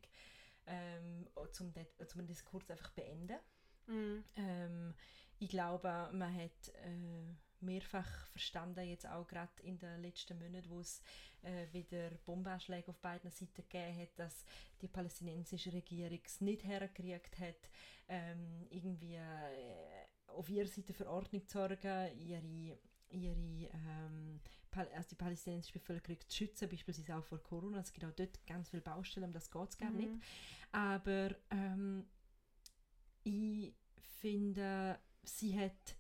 [0.68, 3.38] ähm, zum, den, Diskurs einfach beenden.
[4.36, 4.94] Ähm,
[5.40, 10.80] ich glaube, man hat äh, mehrfach verstanden, jetzt auch gerade in den letzten Monaten, wo
[10.80, 11.02] es
[11.42, 14.46] äh, wieder Bombenanschläge auf beiden Seiten gegeben hat, dass
[14.82, 17.70] die palästinensische Regierung es nicht hergekriegt hat,
[18.08, 20.06] ähm, irgendwie äh,
[20.36, 22.78] auf ihrer Seite für Ordnung zu sorgen, ihre,
[23.10, 24.40] ihre ähm,
[24.76, 27.80] also die palästinensische Bevölkerung zu schützen, beispielsweise auch vor Corona.
[27.80, 30.12] Es gibt auch dort ganz viele Baustellen, um das geht es gar nicht.
[30.72, 32.06] Aber ähm,
[33.24, 33.74] ich
[34.20, 35.96] finde, sie hat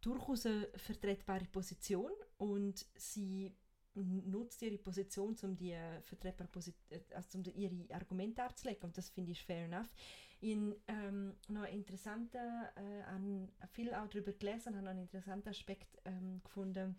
[0.00, 3.52] durchaus eine vertretbare Position und sie
[3.94, 8.96] nutzt ihre Position, um die äh, vertretbare Posi äh, also um ihre Argumente darzulegen und
[8.96, 9.92] das finde ich fair enough.
[10.40, 12.38] In ähm, noch einen interessanten,
[12.76, 16.96] äh, an, viel auch darüber gelesen, habe noch einen interessanten Aspekt ähm, gefunden.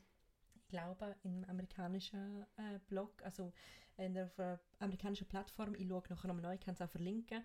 [0.55, 3.53] Ich glaube, im amerikanischen äh, Blog, also
[3.97, 7.43] in der, einer amerikanischen Plattform, ich schaue nachher nochmal neu, ich kann es auch verlinken.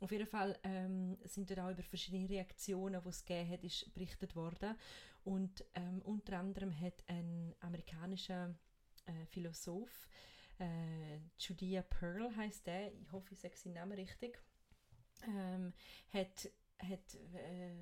[0.00, 3.92] Auf jeden Fall ähm, sind dort auch über verschiedene Reaktionen, die es gegeben hat, ist
[3.94, 4.74] berichtet worden.
[5.24, 8.54] Und ähm, unter anderem hat ein amerikanischer
[9.06, 10.08] äh, Philosoph,
[10.58, 14.40] äh, Judea Pearl heißt der, ich hoffe, ich sage seinen Namen richtig,
[15.24, 15.72] ähm,
[16.12, 17.72] hat hat äh,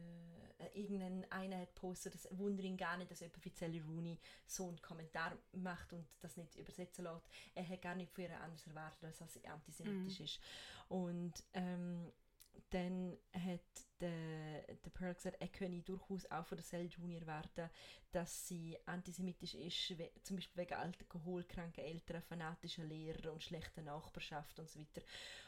[0.74, 4.68] irgendein einer hat postet, das wundert ihn gar nicht, dass jemand wie Sally Rooney so
[4.68, 7.26] einen Kommentar macht und das nicht übersetzen lässt.
[7.54, 10.40] Er hat gar nicht von ihr anders erwartet, als dass sie antisemitisch ist.
[10.88, 12.12] Und ähm,
[12.70, 13.60] dann hat
[14.00, 14.43] der
[15.04, 17.68] Pearl gesagt, er könne durchaus auch von der Sally Rooney erwarten,
[18.10, 24.58] dass sie antisemitisch ist, we zum Beispiel wegen alkoholkranken Eltern, fanatischen Lehrer und schlechter Nachbarschaft
[24.58, 25.02] und so weiter.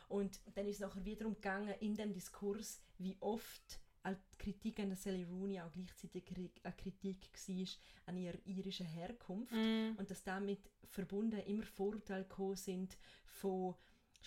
[0.08, 4.88] Und dann ist es nachher wiederum gegangen in dem Diskurs, wie oft auch Kritik an
[4.88, 7.66] der Sally Rooney auch gleichzeitig eine Kritik war
[8.06, 13.74] an ihrer irischen Herkunft und dass damit verbunden immer Vorurteile gekommen sind von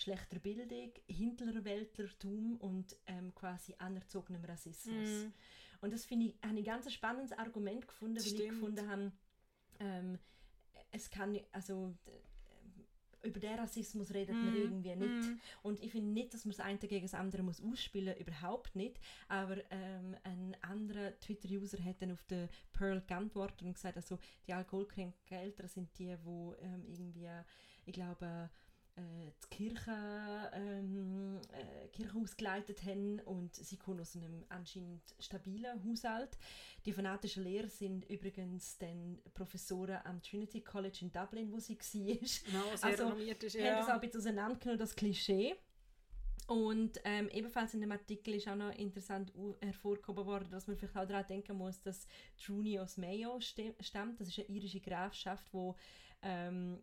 [0.02, 5.24] schlechter Bildung, Hinterwäldlertum und ähm, quasi anerzogenem Rassismus.
[5.24, 5.32] Mhm.
[5.80, 8.50] Und das finde ich, habe ich ein ganz spannendes Argument gefunden, weil ich Stimmt.
[8.50, 9.12] gefunden habe,
[9.78, 10.18] ähm,
[10.92, 14.56] es kann, also d- über den Rassismus redet man Mhm.
[14.56, 15.28] irgendwie nicht.
[15.28, 15.40] Mhm.
[15.62, 18.98] Und ich finde nicht, dass man das eine gegen das andere muss ausspielen überhaupt nicht.
[19.28, 24.54] Aber ähm, ein anderer Twitter-User hat dann auf den Pearl geantwortet und gesagt, also die
[24.54, 27.28] alkoholkranken Eltern sind die, die ähm, irgendwie,
[27.84, 28.48] ich glaube,
[28.96, 35.84] äh, die Kirche, ähm, äh, Kirchenhaus geleitet haben und sie kommen aus einem anscheinend stabilen
[35.84, 36.38] Haushalt.
[36.84, 42.16] Die fanatischen Lehrer sind übrigens dann Professoren am Trinity College in Dublin, wo sie war.
[42.50, 43.94] Genau, sehr Also, renommiert ist, haben das auch ja.
[43.94, 45.56] ein bisschen auseinandergenommen, das Klischee.
[46.50, 50.96] Und ähm, ebenfalls in dem Artikel ist auch noch interessant hervorgehoben worden, dass man vielleicht
[50.96, 52.08] auch daran denken muss, dass
[52.48, 54.20] Rooney aus Mayo stammt.
[54.20, 55.76] Das ist eine irische Grafschaft, wo
[56.22, 56.82] ähm,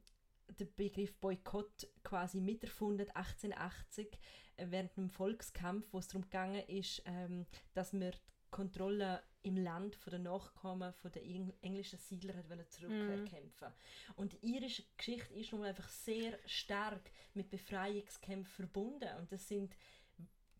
[0.59, 4.17] der Begriff Boykott quasi miterfunden 1880
[4.57, 8.17] äh, während einem Volkskampf, wo es darum gegangen ist, ähm, dass man die
[8.49, 13.67] Kontrolle im Land von den Nachkommen von der Eng englischen Siedler hat zurückkämpfen
[14.15, 19.09] Und die irische Geschichte ist nun einfach sehr stark mit Befreiungskämpfen verbunden.
[19.19, 19.75] Und das sind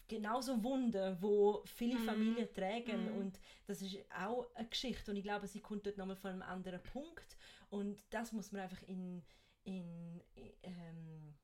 [0.07, 2.05] genauso Wunden, wo viele Mhm.
[2.05, 3.05] Familien tragen.
[3.11, 3.17] Mhm.
[3.17, 5.11] und das ist auch eine Geschichte.
[5.11, 7.37] Und ich glaube, sie kommt dort nochmal von einem anderen Punkt.
[7.69, 9.23] Und das muss man einfach in,
[9.67, 10.21] in,
[10.63, 11.35] ähm,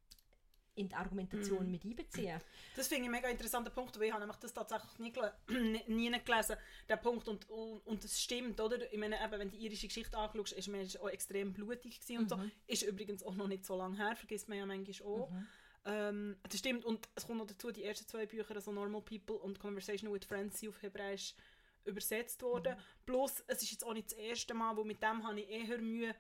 [0.76, 1.71] in die Argumentation Mhm.
[1.71, 2.41] mit einbeziehen.
[2.76, 5.34] Das finde ich einen mega interessanter Punkt, weil ich habe nämlich das tatsächlich nie, gele
[5.88, 6.55] nie, nie gelesen,
[6.89, 7.28] der Punkt.
[7.28, 8.91] Und, und, und das stimmt, oder?
[8.91, 12.17] Ich meine, eben, wenn du die irische Geschichte anschaust, ist man auch extrem blutig gewesen
[12.19, 12.38] und so.
[12.38, 12.51] Mhm.
[12.65, 15.30] Ist übrigens auch noch nicht so lange her, vergisst man ja manchmal auch.
[15.30, 15.47] Mhm.
[15.86, 19.36] Ähm, das stimmt, und es kommt noch dazu, die ersten zwei Bücher, also Normal People
[19.36, 21.36] und Conversation with Friends, sind auf Hebräisch
[21.86, 22.78] übersetzt worden.
[23.05, 25.78] Plus, es ist jetzt auch nicht das erste Mal, wo mit dem habe ich eher
[25.80, 26.15] Mühe,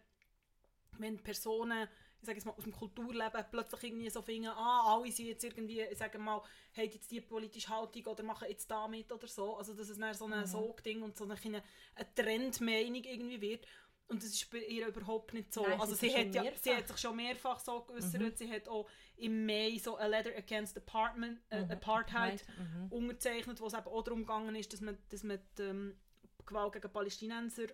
[0.99, 1.87] wenn Personen,
[2.19, 5.43] ich sage jetzt mal, aus dem Kulturleben plötzlich irgendwie so finden, ah, alle sind jetzt
[5.43, 6.37] irgendwie, ich sage mal,
[6.75, 9.57] haben jetzt die politische Haltung oder machen jetzt da mit oder so.
[9.57, 10.45] Also, dass es dann so ein Mhm.
[10.45, 13.65] Sog-Ding und so eine, eine Trendmeinung irgendwie wird.
[14.07, 15.63] Und das ist bei ihr überhaupt nicht so.
[15.63, 18.21] Nein, also sie hat ja, schon sie hat mehrfach- sich schon mehrfach so geäußert.
[18.21, 18.35] Mhm.
[18.35, 21.71] Sie hat auch im Mai so a Letter Against Apartment, äh, Mhm.
[21.71, 22.87] Apartheid Mhm.
[22.91, 25.97] unterzeichnet, wo es eben auch darum gegangen ist, dass man, dass man die ähm,
[26.45, 27.67] Gewalt gegen Palästinenser,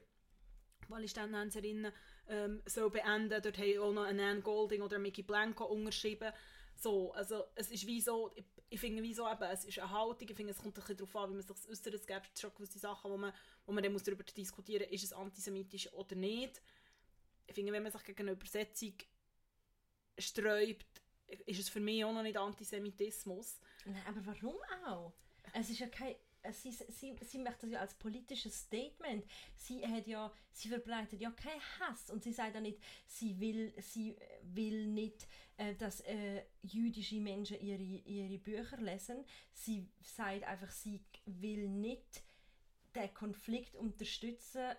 [0.88, 1.92] Palästinenserinnen
[2.30, 3.42] ähm, soll beenden.
[3.42, 6.32] Dort haben auch noch Anne Golding oder Mickey Blanco unterschrieben.
[6.76, 9.90] So, also es ist wie so, ich, ich finde wie so eben, es ist eine
[9.90, 11.94] Haltung, ich finde es kommt ein bisschen darauf an, wie man sich äußert.
[11.94, 13.34] Es gibt schon gewisse Sachen, wo man,
[13.66, 16.62] wo man dann muss darüber diskutieren muss, ist es antisemitisch oder nicht.
[17.48, 18.94] Ich finde, wenn man sich gegen eine Übersetzung
[20.18, 21.02] sträubt,
[21.46, 23.60] ist es für mich auch noch nicht Antisemitismus.
[23.86, 24.56] Nein, aber warum
[24.86, 25.14] auch?
[25.54, 26.16] Es ist ja kein.
[26.44, 29.26] Äh, Sie, sie, sie macht das ja als politisches Statement.
[29.56, 33.74] Sie hat ja, sie verbreitet ja keinen Hass und sie sagt ja nicht, sie will,
[33.82, 35.28] sie will nicht,
[35.58, 39.26] äh, dass äh, jüdische Menschen ihre, ihre Bücher lesen.
[39.54, 42.24] Sie sagt einfach, sie will nicht
[42.96, 44.76] den Konflikt unterstützen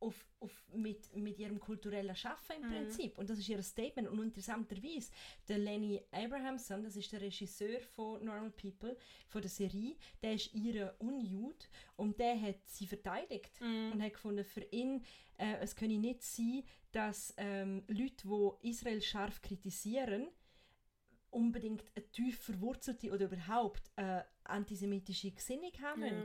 [0.00, 2.72] auf, auf mit, mit ihrem kulturellen Schaffen im Mhm.
[2.72, 3.18] Prinzip.
[3.18, 4.08] Und das ist ihr Statement.
[4.08, 5.10] Und interessanterweise,
[5.48, 8.96] der Lenny Abrahamson, das ist der Regisseur von Normal People,
[9.28, 13.92] von der Serie, der ist ihre Unjude und der hat sie verteidigt Mhm.
[13.92, 15.04] und hat gefunden, für ihn,
[15.38, 18.26] äh, es könne nicht sein, dass ähm, Leute,
[18.62, 20.28] die Israel scharf kritisieren,
[21.30, 26.02] unbedingt eine tief verwurzelte oder überhaupt äh, antisemitische Gesinnung haben.
[26.02, 26.24] Ja.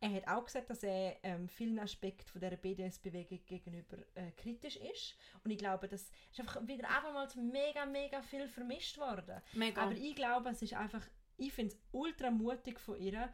[0.00, 4.76] Er hat auch gesagt, dass er ähm, vielen Aspekten von der BDS-Bewegung gegenüber äh, kritisch
[4.76, 5.16] ist.
[5.42, 9.40] Und ich glaube, das ist einfach wieder abermals mega, mega viel vermischt worden.
[9.54, 9.82] Mega.
[9.82, 11.02] Aber ich glaube, es ist einfach,
[11.38, 13.32] ich finde es ultra mutig von ihr,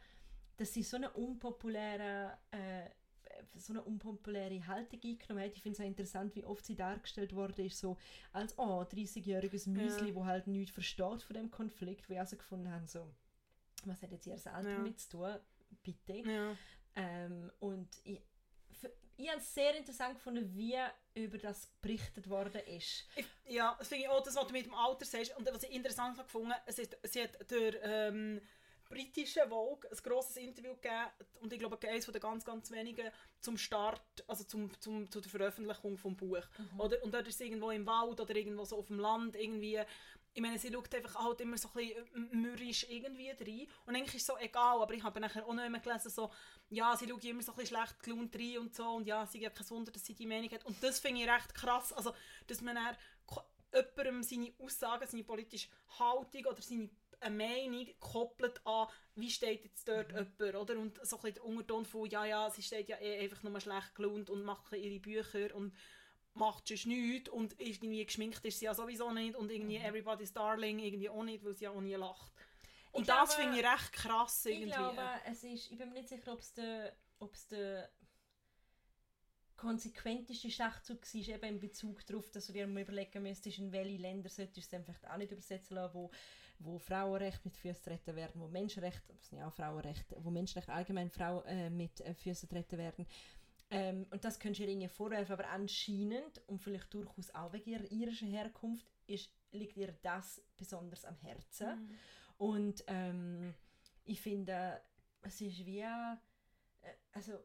[0.55, 2.89] dass sie so eine unpopuläre, äh,
[3.55, 5.55] so eine unpopuläre Haltung eingenommen hat.
[5.57, 7.97] Ich finde es auch interessant, wie oft sie dargestellt worden ist, so
[8.31, 10.15] als oh, 30-jähriges Müsli, Ja.
[10.15, 13.05] wo halt nichts versteht von dem Konflikt, wo ich also gefunden habe, so,
[13.85, 14.77] was hat jetzt ihr Alter Ja.
[14.77, 15.35] damit zu tun?
[15.81, 16.29] Bitte.
[16.29, 16.55] ja.
[16.95, 18.21] Ähm, und ich,
[19.17, 20.77] ich habe es sehr interessant gefunden, wie
[21.15, 23.07] über das berichtet worden ist.
[23.15, 25.35] Ich, ja, das finde ich auch, das, was du mit dem Alter sagst.
[25.37, 28.41] Und was ich interessant habe gefunden, es ist, sie hat der ähm,
[28.89, 31.09] britische Vogue ein grosses Interview gegeben
[31.41, 33.09] und ich glaube, eines von den ganz, ganz wenigen
[33.39, 36.43] zum Start, also zum, zum, zu der Veröffentlichung vom Buch.
[36.77, 37.03] Oder?
[37.03, 39.79] Und dort ist sie irgendwo im Wald oder irgendwo so auf dem Land irgendwie
[40.33, 43.67] ich meine, sie schaut einfach halt immer so ein bisschen mürrisch irgendwie rein.
[43.85, 46.31] Und eigentlich ist es so egal, aber ich habe nachher auch noch immer gelesen, so,
[46.69, 48.87] ja, sie schaut immer so ein bisschen schlecht gelaunt rein und so.
[48.95, 50.65] Und ja, sie hat kein Wunder, dass sie die Meinung hat.
[50.65, 51.93] Und das finde ich recht krass.
[51.93, 52.13] Also,
[52.47, 52.97] dass man dann
[53.73, 55.69] jemandem seine Aussagen, seine politische
[55.99, 56.89] Haltung oder seine
[57.23, 60.77] eine Meinung koppelt an, wie steht jetzt dort jemand, oder?
[60.77, 63.59] Und so ein bisschen der Unterton von, ja, ja, sie steht ja eh einfach nur
[63.61, 65.73] schlecht gelaunt und macht ihre Bücher und
[66.33, 70.79] macht sonst nichts und irgendwie geschminkt ist sie ja sowieso nicht und irgendwie Everybody's Darling
[70.79, 72.31] irgendwie auch nicht, weil sie ja auch nie lacht.
[72.91, 74.69] Und Ich das finde ich recht krass irgendwie.
[74.69, 77.89] Ich glaube, es ist, ich bin mir nicht sicher, ob es der, ob es der
[79.63, 84.01] konsequenteste Schachzug war, eben in Bezug darauf, dass du dir mal überlegen müsstest, in welche
[84.01, 86.11] Länder solltest du es vielleicht auch nicht übersetzen lassen, wo,
[86.59, 90.73] wo Frauenrechte mit Füßen treten werden, wo Menschenrechte, das sind ja auch Frauenrechte, wo Menschenrechte
[90.73, 93.07] allgemein Frauen äh, mit äh, Füßen treten werden.
[93.73, 97.71] Ähm, und das könntest du ihr irgendwie vorwerfen, aber anscheinend, und vielleicht durchaus auch wegen
[97.71, 101.87] ihrer irischen Herkunft, ist, liegt ihr das besonders am Herzen.
[101.87, 101.97] Mhm.
[102.37, 103.53] Und ähm,
[104.05, 104.79] ich finde,
[105.21, 105.79] es ist wie.
[105.79, 106.17] Äh,
[107.13, 107.39] also.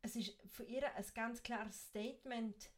[0.00, 2.70] Es ist für ihr ein ganz klares Statement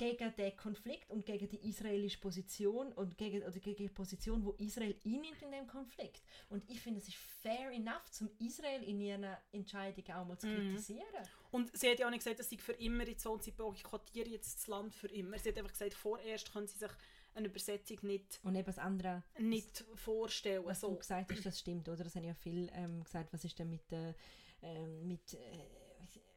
[0.00, 4.52] gegen den Konflikt und gegen die israelische Position und gegen, oder gegen die Position, wo
[4.52, 6.22] Israel einnimmt in dem Konflikt.
[6.48, 10.46] Und ich finde, es ist fair enough, zum Israel in ihren Entscheidungen auch mal zu
[10.46, 10.54] Mhm.
[10.70, 11.04] kritisieren.
[11.50, 13.50] Und sie hat ja auch nicht gesagt, dass sie für immer jetzt so und sie
[13.50, 15.38] boykottieren jetzt das Land für immer.
[15.38, 16.90] Sie hat einfach gesagt, vorerst können sie sich
[17.34, 20.64] eine Übersetzung nicht, Und eben das andere, nicht vorstellen.
[20.64, 20.94] was du So.
[20.96, 22.04] gesagt hast, das stimmt, oder?
[22.04, 24.14] Das haben ja viel ähm, gesagt, was ist denn mit, äh,
[24.62, 25.38] ähm, mit, äh,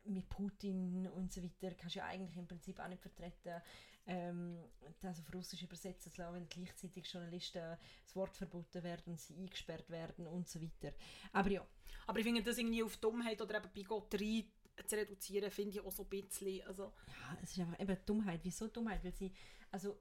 [0.05, 3.61] mit Putin und so weiter, kannst du ja eigentlich im Prinzip auch nicht vertreten.
[4.05, 4.57] ähm,
[4.99, 9.89] das auf Russisch übersetzen zu lassen, wenn gleichzeitig Journalisten das Wort verboten werden, sie eingesperrt
[9.89, 10.93] werden und so weiter.
[11.31, 11.65] Aber ja,
[12.07, 14.51] Aber ich finde das irgendwie auf Dummheit oder eben Bigotterie
[14.85, 16.65] zu reduzieren, finde ich auch so ein bisschen.
[16.67, 18.41] Also, Ja, es ist einfach eben Dummheit.
[18.43, 19.03] Wieso Dummheit?
[19.03, 19.31] Weil sie,
[19.71, 19.97] also,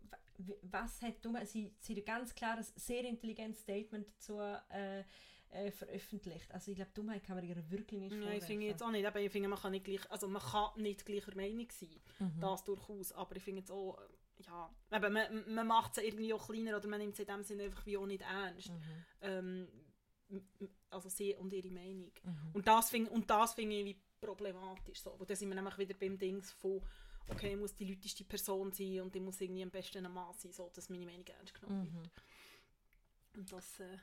[0.63, 1.49] was hat Dummheit?
[1.49, 5.05] Sie, sie hat ganz klar ein sehr intelligentes Statement dazu äh,
[5.53, 6.51] äh, veröffentlicht.
[6.53, 8.47] Also, ich glaube, Dummheit kann man ihr wirklich nicht ja, ich vorwerfen.
[8.49, 11.05] finde jetzt auch nicht, aber ich finde, man kann nicht gleich, also man kann nicht
[11.07, 12.41] gleicher Meinung sein, Mhm.
[12.41, 16.33] das durchaus, aber ich finde jetzt auch, äh, ja, eben, man, man macht es irgendwie
[16.35, 18.71] auch kleiner oder man nimmt es in dem Sinne einfach wie auch nicht ernst.
[18.71, 19.05] Mhm.
[19.21, 19.69] Ähm,
[20.91, 22.11] also sie und ihre Meinung.
[22.25, 22.51] Mhm.
[22.55, 25.15] Und das finde und das finde ich problematisch so.
[25.19, 26.81] Wo dann sind wir nämlich wieder beim Dings von
[27.29, 30.33] okay, ich muss die lauteste Person sein und ich muss irgendwie am besten ein Mann
[30.35, 32.05] sein, so dass meine Meinung ernst genommen wird.
[33.35, 33.41] Mhm.
[33.41, 33.99] Und das äh,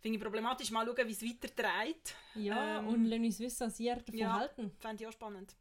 [0.00, 0.70] finde ich problematisch.
[0.70, 2.14] Mal schauen, wie es weiterträgt.
[2.34, 4.32] Ja, Ähm, und lassen uns wissen, was ihr davon ja.
[4.38, 4.70] halten.
[4.78, 5.54] Fände ich auch spannend.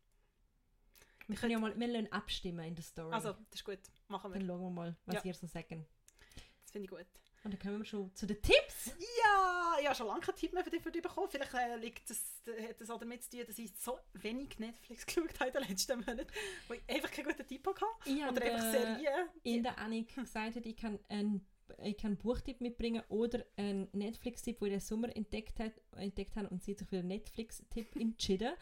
[1.28, 3.14] Wir können ja mal wir lassen abstimmen in der Story.
[3.14, 3.80] Also, das ist gut.
[4.08, 4.40] Machen wir.
[4.40, 5.22] dann schauen wir mal, was Ja.
[5.26, 5.86] ihr so sagen.
[6.64, 7.06] Das finde ich gut.
[7.44, 8.88] Und dann kommen wir schon zu den Tipps.
[9.24, 11.30] Ja, ich habe schon lange keinen Tipp mehr für dich, für dich bekommen.
[11.30, 12.20] Vielleicht äh, liegt das,
[12.68, 15.70] hat das auch damit zu tun, dass ich so wenig Netflix geschaut habe in den
[15.70, 16.28] letzten Monaten,
[16.68, 17.86] wo ich einfach keinen guten Tipp hatte.
[18.06, 19.30] Ich Oder einfach den- Serien.
[19.44, 21.46] in der Annik gesagt hat, ich kann einen,
[21.84, 26.36] ich kann einen Buchtipp mitbringen oder einen Netflix-Tipp, den ich den Sommer entdeckt, hat, entdeckt
[26.36, 28.54] habe und sie hat sich für einen Netflix-Tipp entschieden.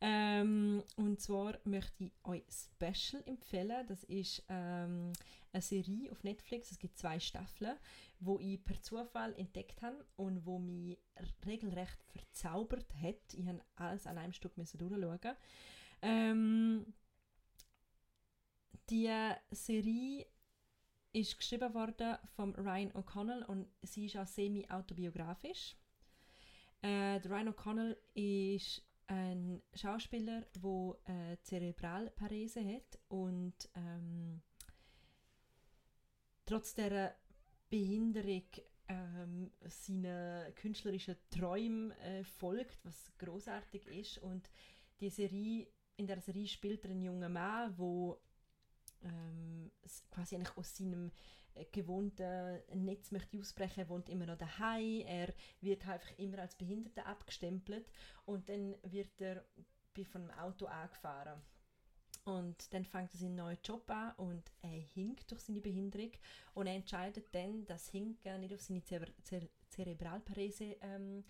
[0.00, 3.86] Ähm, und zwar möchte ich euch Special empfehlen.
[3.86, 5.12] Das ist ähm,
[5.52, 6.70] eine Serie auf Netflix.
[6.70, 7.76] Es gibt zwei Staffeln,
[8.20, 10.98] wo ich per Zufall entdeckt habe und wo mich
[11.46, 13.34] regelrecht verzaubert hat.
[13.34, 15.36] Ich habe alles an einem Stück müssen durchschauen.
[16.02, 16.86] Ähm,
[18.90, 19.10] die
[19.50, 20.26] Serie
[21.12, 25.76] ist geschrieben worden von Ryan O'Connell und sie ist auch semi-autobiografisch.
[26.80, 34.40] Äh, der Ryan O'Connell ist ein Schauspieler, der äh, Zerebralparese hat und ähm,
[36.46, 37.14] trotz der
[37.68, 38.44] Behinderung
[38.88, 44.50] ähm, seinen künstlerischen Träumen äh, folgt, was großartig ist und
[45.00, 48.18] die Serie in der Serie spielt er einen jungen Mann, wo
[49.02, 49.70] ähm,
[50.10, 51.10] quasi eigentlich aus seinem
[51.54, 53.88] äh, gewohnten Netz möchte ausbrechen.
[53.88, 55.02] Wohnt immer noch daheim.
[55.06, 57.90] Er wird halt einfach immer als Behinderter abgestempelt
[58.24, 59.44] und dann wird er
[60.10, 61.40] von einem Auto angefahren.
[62.24, 66.12] Und dann fängt er seinen neuen Job an und er hinkt durch seine Behinderung
[66.54, 71.24] und er entscheidet dann, das Hinken nicht auf seine Zer Zer Zerebralparese, ähm,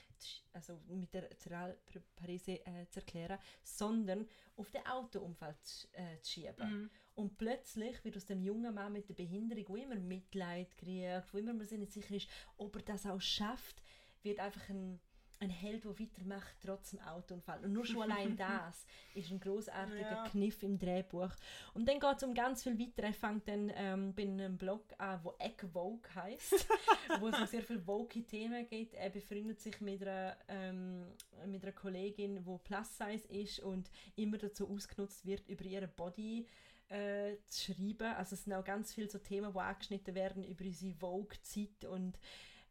[0.53, 6.83] also mit der Zerebralparese äh, zu erklären, sondern auf den Autounfall zu, äh, zu schieben.
[6.83, 6.91] Mhm.
[7.15, 11.39] Und plötzlich wird aus dem jungen Mann mit der Behinderung, wo immer Mitleid kriegt, wo
[11.39, 13.83] immer man sich nicht sicher ist, ob er das auch schafft,
[14.23, 14.99] wird einfach ein,
[15.41, 17.63] ein Held, der weitermacht, trotz dem Autounfall.
[17.65, 20.25] Und nur schon allein das ist ein großartiger Ja.
[20.29, 21.33] Kniff im Drehbuch.
[21.75, 23.03] Und dann geht es um ganz viel weiter.
[23.03, 26.67] Er fängt dann ähm, bei einem Blog an, wo Egg Vogue heisst,
[27.21, 28.95] wo es um sehr viele woke Themen geht.
[28.95, 31.05] Er befreundet sich mit einer, ähm,
[31.47, 36.47] mit einer Kollegin, die Plus Size ist und immer dazu ausgenutzt wird, über ihren Body
[36.93, 38.15] äh, zu schreiben.
[38.17, 42.19] Also es sind auch ganz viele so Themen, die angeschnitten werden über unsere Vogue-Zeit und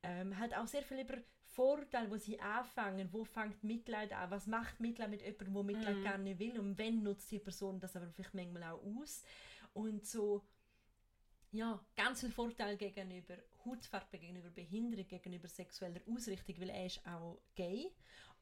[0.03, 4.47] ähm, halt auch sehr viel über Vorteile, wo sie anfangen, wo fängt Mitleid an, was
[4.47, 6.03] macht Mitleid mit jemandem, der Mitleid Mhm.
[6.03, 6.59] gar nicht will?
[6.59, 9.24] Und wenn nutzt die Person das aber vielleicht manchmal auch aus?
[9.74, 10.41] Und so
[11.51, 17.41] ja, ganz viel Vorteil gegenüber Hautfarbe, gegenüber Behinderung, gegenüber sexueller Ausrichtung, weil er ist auch
[17.55, 17.91] gay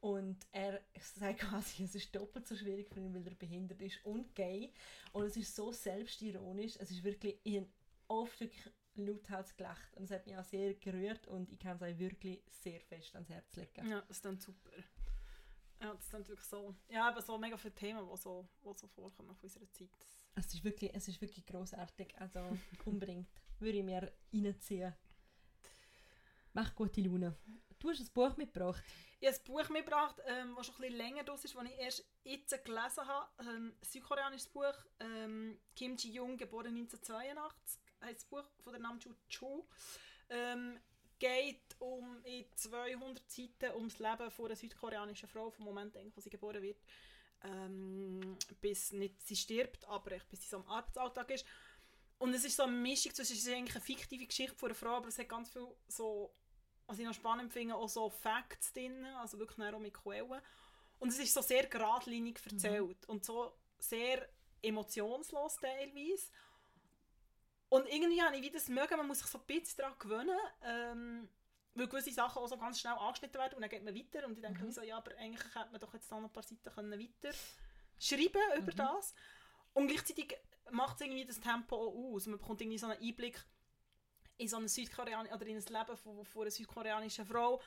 [0.00, 4.04] und er sagt quasi, es ist doppelt so schwierig für ihn, weil er behindert ist
[4.04, 4.72] und gay
[5.12, 7.68] und es ist so selbstironisch, es ist wirklich, ich habe
[8.08, 11.82] oft wirklich lauthals gelacht und es hat mich auch sehr gerührt und ich kann es
[11.82, 13.88] euch wirklich sehr fest ans Herz legen.
[13.88, 14.70] Ja, das ist dann super.
[15.80, 16.74] Ja, das ist dann wirklich so.
[16.88, 19.88] Ja, aber so mega viele Themen, die so, die so vorkommen von unserer Zeit.
[20.34, 23.28] Es ist wirklich, es ist wirklich großartig, also unbedingt
[23.58, 24.94] würde ich mir reinziehen.
[26.52, 27.36] Macht gute Laune.
[27.80, 28.82] Du hast ein Buch mitgebracht.
[29.20, 31.78] Ich habe ein Buch mitgebracht, ähm, das schon ein bisschen länger draus ist, das ich
[31.78, 33.28] erst jetzt gelesen habe.
[33.40, 34.74] Ähm, ein südkoreanisches Buch.
[35.00, 39.66] Ähm, Kim Ji-young, geboren 1982, heißt das Buch von der Namju Cho.
[40.28, 40.78] Ähm,
[41.18, 46.20] geht um in 200 Seiten ums Leben von einer südkoreanischen Frau, vom Moment, eigentlich, wo
[46.20, 46.82] sie geboren wird,
[47.42, 51.46] ähm, bis nicht sie stirbt, aber bis sie so im Arbeitsalltag ist.
[52.18, 54.74] Und es ist so eine Mischung zwischen, es ist eigentlich eine fiktive Geschichte von einer
[54.74, 56.34] Frau, aber es hat ganz viel so
[56.90, 60.40] was ich noch spannend finde, auch so Facts drin, also wirklich auch mit Quellen.
[60.98, 64.28] Und es ist so sehr geradlinig erzählt und so sehr
[64.62, 66.30] emotionslos teilweise.
[67.68, 70.38] Und irgendwie habe ich wieder das mögen, man muss sich so ein bisschen daran gewöhnen,
[70.64, 71.28] ähm,
[71.74, 74.36] weil gewisse Sachen auch so ganz schnell angeschnitten werden und dann geht man weiter und
[74.36, 76.68] ich denke mir so, ja, aber eigentlich hätte man doch jetzt noch ein paar Seiten
[76.74, 77.34] können weiter
[77.98, 78.76] schreiben über Mhm.
[78.76, 79.14] das.
[79.72, 80.36] Und gleichzeitig
[80.72, 82.26] macht irgendwie das Tempo auch aus.
[82.26, 83.40] Man bekommt irgendwie so einen Einblick
[84.40, 87.60] in so eine Südkorean oder in das Leben von, von einer südkoreanischen Frau,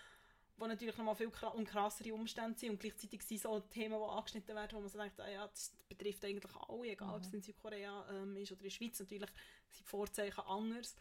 [0.58, 4.56] wo natürlich nochmal viel und krassere Umstände sind und gleichzeitig sind so Themen, die angeschnitten
[4.56, 7.42] werden, wo man so denkt, ah ja, das betrifft eigentlich alle, egal ob es in
[7.42, 9.00] Südkorea ähm, ist oder in der Schweiz.
[9.00, 9.30] Natürlich
[9.70, 10.96] sind die Vorzeichen anders.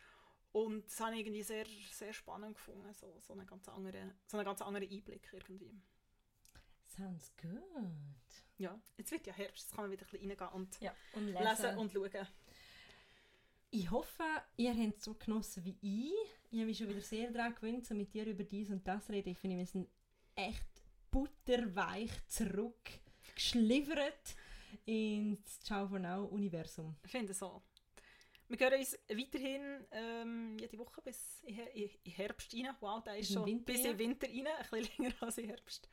[0.52, 4.36] Und das habe ich irgendwie sehr, sehr spannend gefunden, so, so, einen ganz anderen, so
[4.36, 5.80] einen ganz anderen Einblick irgendwie.
[6.84, 7.90] Sounds good.
[8.58, 11.26] Ja, jetzt wird ja Herbst, jetzt kann man wieder ein bisschen reingehen und Ja, und
[11.28, 11.42] lesen.
[11.42, 12.28] lesen und schauen.
[13.74, 14.22] Ich hoffe,
[14.58, 16.12] ihr habt es so genossen wie ich.
[16.50, 19.08] Ich habe mich schon wieder sehr daran gewöhnt, so mit dir über dies und das
[19.08, 19.30] reden.
[19.30, 19.88] Ich finde, wir sind
[20.36, 20.66] echt
[21.10, 24.36] butterweich zurückgeschliffert
[24.84, 26.96] ins Ciao for Now Universum.
[27.02, 27.62] Ich finde so.
[28.48, 32.68] Wir hören uns weiterhin ähm, jede Woche bis in, Her- in in Herbst rein.
[32.80, 35.88] Wow, der ist schon Winter bis in Winter rein, ein bisschen länger als in Herbst.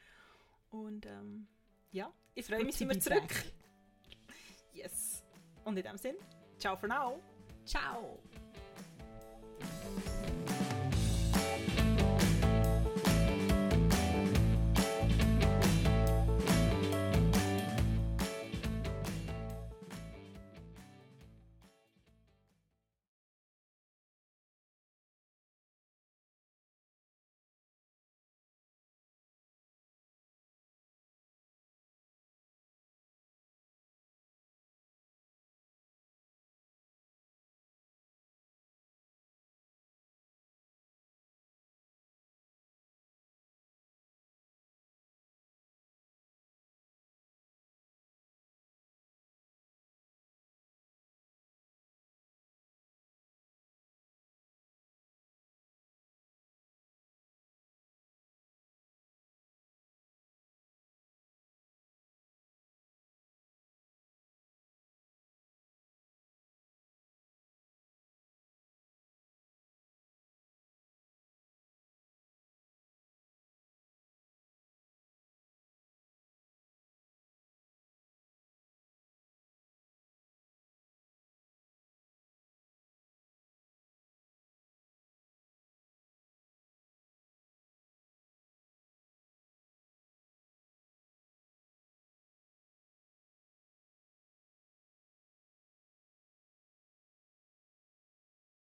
[0.69, 1.47] Und ähm,
[1.91, 3.45] ja, ich freue mich, sind wir zurück.
[4.73, 5.23] Yes.
[5.63, 6.17] Und in dem Sinn,
[6.57, 7.21] ciao for now.
[7.69, 8.17] Ciao!